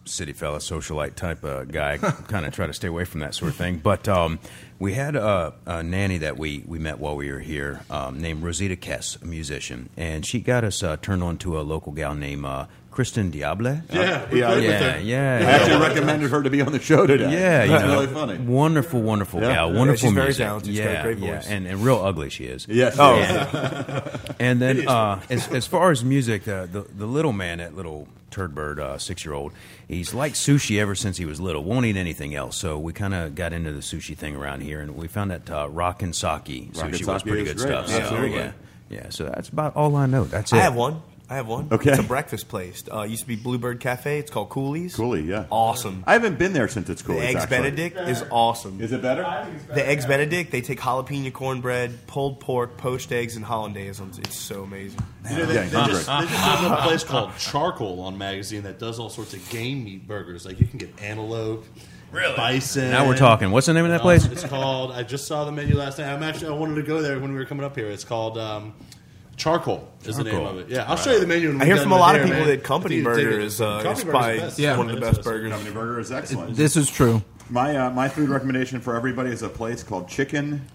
[0.06, 1.98] city fella, socialite type of guy.
[2.28, 3.78] kind of try to stay away from that sort of thing.
[3.78, 4.40] But um,
[4.80, 8.44] we had a, a nanny that we, we met while we were here, um, named
[8.44, 12.14] Rosita Kess, a musician, and she got us uh, turned on to a local gal
[12.16, 13.82] named uh, Kristin Diable.
[13.92, 14.98] Yeah, we Yeah, played with yeah, her.
[14.98, 17.32] I yeah, actually recommended her to be on the show today.
[17.32, 18.38] yeah, you know, really funny.
[18.40, 19.54] Wonderful, wonderful Yeah.
[19.54, 19.72] gal.
[19.72, 20.70] Yeah, Wonderful she's very talented.
[20.70, 22.66] She's Yeah, got a great yeah, and, and real ugly she is.
[22.68, 22.96] Yes.
[23.00, 24.14] Oh, yes.
[24.40, 28.08] And then, uh, as, as far as music, the, the, the little man, that little
[28.32, 29.52] turd bird, uh, six year old,
[29.88, 31.64] he's liked sushi ever since he was little.
[31.64, 32.58] Won't eat anything else.
[32.58, 35.50] So we kind of got into the sushi thing around here, and we found that
[35.50, 35.68] uh,
[36.02, 36.16] and
[36.74, 37.68] Sake sushi was Sake pretty good great.
[37.68, 37.90] stuff.
[37.90, 38.52] So, yeah,
[38.90, 39.10] yeah.
[39.10, 40.26] So that's about all I know.
[40.26, 40.58] That's it.
[40.58, 41.02] I have one.
[41.30, 41.68] I have one.
[41.72, 41.90] Okay.
[41.92, 42.86] It's a breakfast place.
[42.90, 44.18] Uh, it used to be Bluebird Cafe.
[44.20, 44.96] It's called Cooley's.
[44.96, 45.46] Cooley, yeah.
[45.50, 46.04] Awesome.
[46.08, 47.16] I haven't been there since it's cool.
[47.16, 48.80] the Eggs Benedict is awesome.
[48.80, 49.24] Is it better?
[49.74, 54.00] The Eggs Benedict, they take jalapeno cornbread, pulled pork, poached eggs, and hollandaise.
[54.20, 55.02] It's so amazing.
[55.30, 55.96] You know, they, Yeah, they hungry.
[55.96, 59.50] just, they just opened a place called Charcoal on magazine that does all sorts of
[59.50, 60.46] game meat burgers.
[60.46, 61.66] Like you can get antelope,
[62.38, 62.90] bison.
[62.92, 63.52] Now we're talking.
[63.52, 64.26] What's the name of that Uh, place?
[64.26, 64.92] It's called.
[64.94, 66.12] I just saw the menu last night.
[66.14, 66.48] I'm actually.
[66.48, 67.88] I wanted to go there when we were coming up here.
[67.88, 68.74] It's called um,
[69.38, 69.88] Charcoal.
[70.04, 70.50] Is the name Charcoal.
[70.50, 70.70] of it?
[70.70, 71.50] Yeah, I'll show you the menu.
[71.50, 72.58] When I we hear get from done a lot of here, people man.
[72.58, 74.60] that Company I you take Burger it- is, uh, Company is Burger's probably best.
[74.60, 74.78] Yeah.
[74.78, 75.52] one of the best burgers.
[75.52, 76.56] Company Burger is excellent.
[76.56, 77.22] This is true.
[77.50, 80.66] My uh, my food recommendation for everybody is a place called Chicken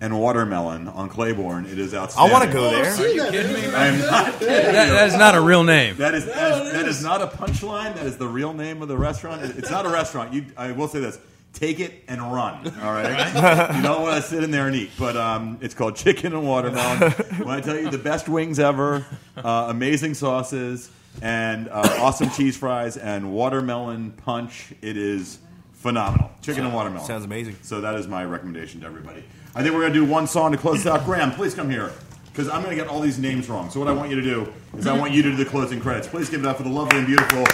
[0.00, 1.66] and Watermelon on Claiborne.
[1.66, 2.20] It is outside.
[2.20, 2.62] I outstanding.
[2.62, 3.76] want to go there.
[3.76, 5.96] I am not that, that is not a real name.
[5.96, 7.94] That is, that is that is not a punchline.
[7.96, 9.42] That is the real name of the restaurant.
[9.42, 10.32] It- It's not a restaurant.
[10.32, 11.18] You, I will say this:
[11.56, 12.72] take it and run.
[12.82, 14.90] All right, you don't want to sit in there and eat.
[14.98, 17.12] But um, it's called Chicken and Watermelon.
[17.12, 20.90] when I tell you the best wings ever, uh, amazing sauces,
[21.22, 25.38] and uh, awesome cheese fries and watermelon punch, it is
[25.72, 26.30] phenomenal.
[26.42, 27.56] Chicken and watermelon Sounds amazing.
[27.62, 29.24] So that is my recommendation to everybody.
[29.54, 31.04] I think we're going to do one song to close this out.
[31.04, 31.92] Graham, please come here.
[32.26, 33.70] Because I'm going to get all these names wrong.
[33.70, 35.80] So what I want you to do is I want you to do the closing
[35.80, 36.06] credits.
[36.06, 37.44] Please give it up for the lovely and beautiful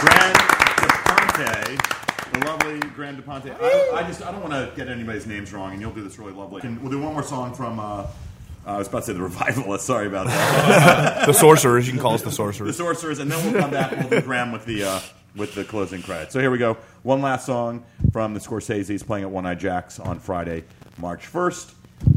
[0.00, 0.32] Graham
[0.80, 2.09] DePonte.
[2.32, 3.56] The lovely Graham DePonte.
[3.60, 6.18] I, I just I don't want to get anybody's names wrong, and you'll do this
[6.18, 6.62] really lovely.
[6.62, 7.80] And we'll do one more song from.
[7.80, 8.06] Uh,
[8.66, 9.80] I was about to say the Revivalists.
[9.86, 11.26] Sorry about that.
[11.26, 12.68] The sorcerers, you can call us the sorcerers.
[12.76, 13.18] the sorcerers.
[13.18, 15.00] And then we'll come back and we'll do Graham with the uh,
[15.34, 16.32] with the closing credits.
[16.32, 16.76] So here we go.
[17.02, 20.64] One last song from the Scorsese's playing at One Eye Jacks on Friday,
[20.98, 21.72] March first.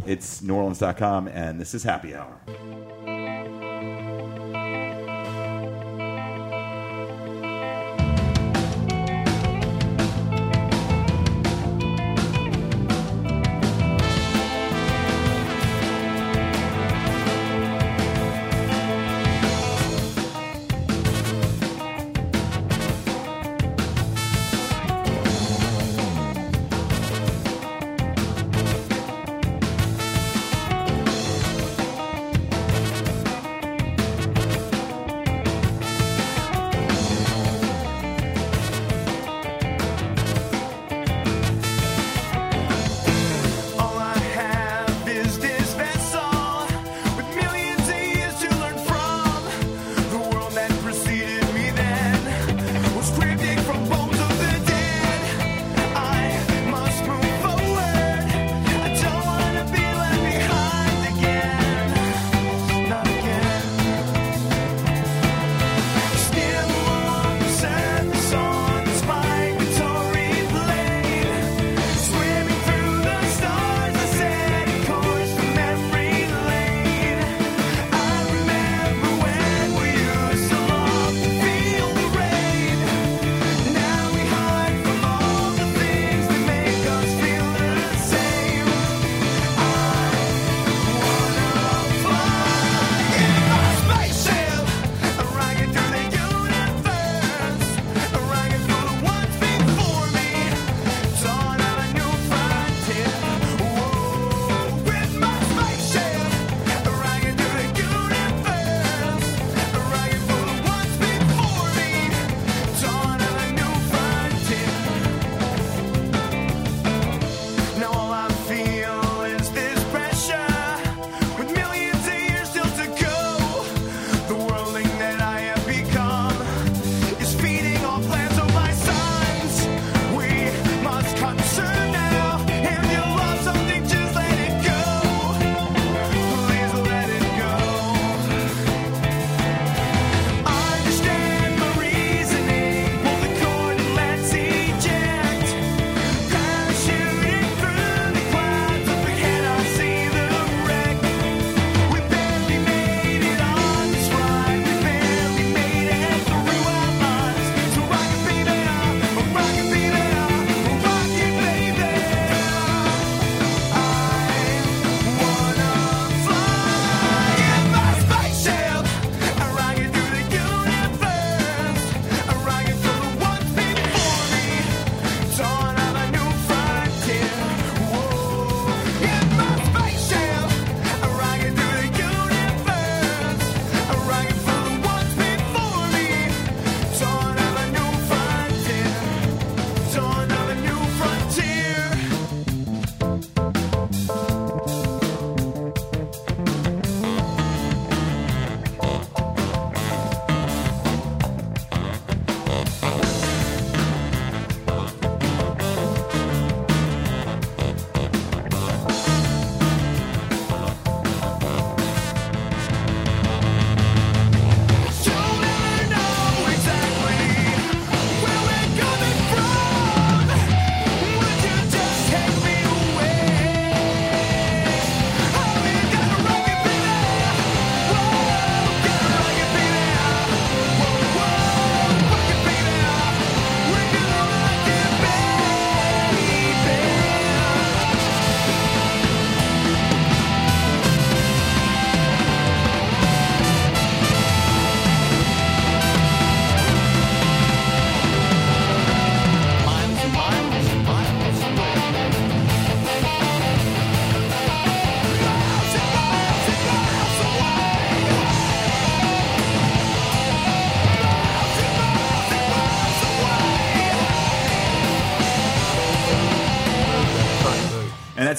[0.06, 2.38] It's NewOrleans.com, and this is Happy Hour.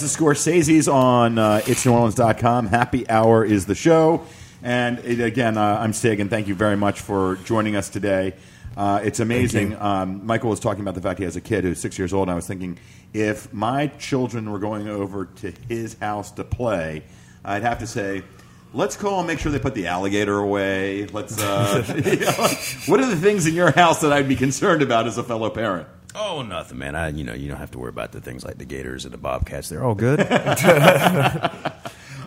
[0.00, 2.66] The Scorsese's on uh, itsneworleans.com.
[2.66, 4.24] Happy Hour is the show.
[4.62, 8.34] And it, again, uh, I'm Sig, and thank you very much for joining us today.
[8.76, 9.76] Uh, it's amazing.
[9.76, 12.28] Um, Mykel was talking about the fact he has a kid who's six years old,
[12.28, 12.78] and I was thinking
[13.12, 17.04] if my children were going over to his house to play,
[17.44, 18.24] I'd have to say,
[18.72, 21.06] let's call and make sure they put the alligator away.
[21.06, 21.40] Let's.
[21.40, 22.48] Uh, you know,
[22.86, 25.50] what are the things in your house that I'd be concerned about as a fellow
[25.50, 25.86] parent?
[26.14, 26.94] Oh, nothing, man.
[26.94, 29.12] I, you know, you don't have to worry about the things like the gators and
[29.12, 29.68] the bobcats.
[29.68, 30.20] They're all good.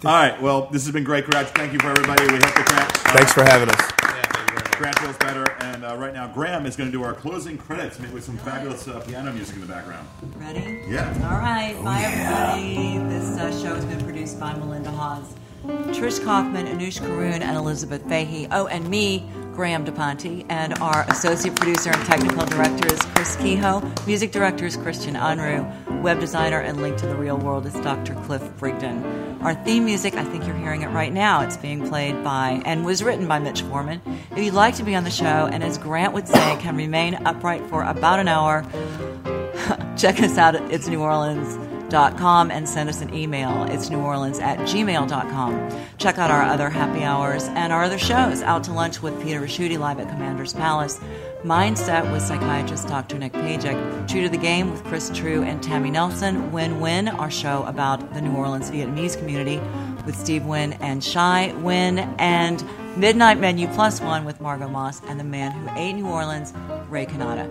[0.06, 0.40] All right.
[0.40, 1.48] Well, this has been great, Grant.
[1.50, 2.24] Thank you for everybody.
[2.26, 4.78] We hope that Grant, uh, Thanks for having us.
[4.78, 5.52] Grant feels better.
[5.62, 8.88] And uh, right now, Graham is going to do our closing credits with some fabulous
[8.88, 10.08] uh, piano music in the background.
[10.36, 10.84] Ready?
[10.88, 11.10] Yeah.
[11.24, 11.76] All right.
[11.84, 13.00] Bye, everybody.
[13.10, 15.34] This uh, show has been produced by Melinda Hawes.
[15.66, 18.48] Trish Kaufman, Anoush Karoon, and Elizabeth Fahey.
[18.52, 20.46] Oh, and me, Graham DePonte.
[20.50, 23.82] And our associate producer and technical director is Chris Kehoe.
[24.06, 26.02] Music director is Christian Unruh.
[26.02, 28.14] Web designer and link to the real world is Dr.
[28.26, 29.42] Cliff Brigden.
[29.42, 31.42] Our theme music, I think you're hearing it right now.
[31.42, 34.02] It's being played by and was written by Mitch Foreman.
[34.32, 37.16] If you'd like to be on the show, and as Grant would say, can remain
[37.26, 38.64] upright for about an hour,
[39.98, 43.64] check us out at itsneworleans.com and send us an email.
[43.66, 45.72] It's neworleans at gmail.com.
[45.98, 48.42] Check out our other happy hours and our other shows.
[48.42, 51.00] Out to Lunch with Peter Ricchiuti live at Commander's Palace.
[51.44, 53.18] Mindset with psychiatrist Dr.
[53.18, 54.08] Nick Pajak.
[54.08, 56.52] True to the Game with Chris True and Tammy Nelson.
[56.52, 59.60] Win Win, our show about the New Orleans Vietnamese community
[60.06, 62.00] with Steve Wynn and Shy Wynn.
[62.18, 62.64] And
[62.98, 66.52] Midnight Menu Plus One with Margot Moss and the man who ate New Orleans,
[66.90, 67.48] Ray Canada.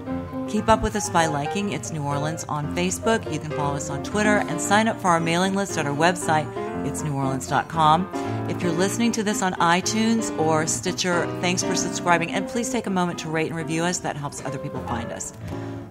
[0.48, 3.32] Keep up with us by liking It's New Orleans on Facebook.
[3.32, 5.94] You can follow us on Twitter and sign up for our mailing list at our
[5.94, 6.52] website,
[6.84, 8.10] itsneworleans.com.
[8.50, 12.88] If you're listening to this on iTunes or Stitcher, thanks for subscribing and please take
[12.88, 13.98] a moment to rate and review us.
[13.98, 15.32] That helps other people find us.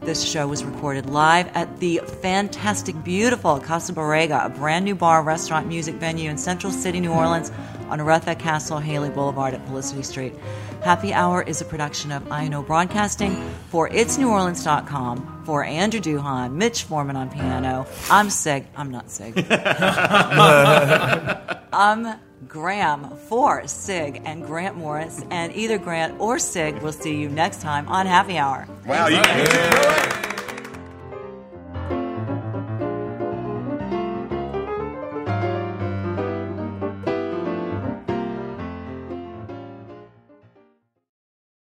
[0.05, 5.23] This show was recorded live at the fantastic, beautiful Casa Borrega, a brand new bar,
[5.23, 7.51] restaurant, music venue in Central City, New Orleans,
[7.89, 10.35] on Oretha Castle Haley Boulevard at Felicity Street.
[10.83, 13.35] Happy Hour is a production of INO Broadcasting
[13.69, 15.41] for itsneworleans.com.
[15.43, 18.67] For Andrew Duhon, Mitch Foreman on piano, I'm Sig.
[18.75, 19.35] I'm not Sig.
[21.73, 22.19] I'm um,
[22.55, 27.61] Graham for Sig and Grant Morris, and either Grant or Sig will see you next
[27.61, 28.65] time on Happy Hour.
[28.85, 29.07] Wow.
[29.07, 30.34] You,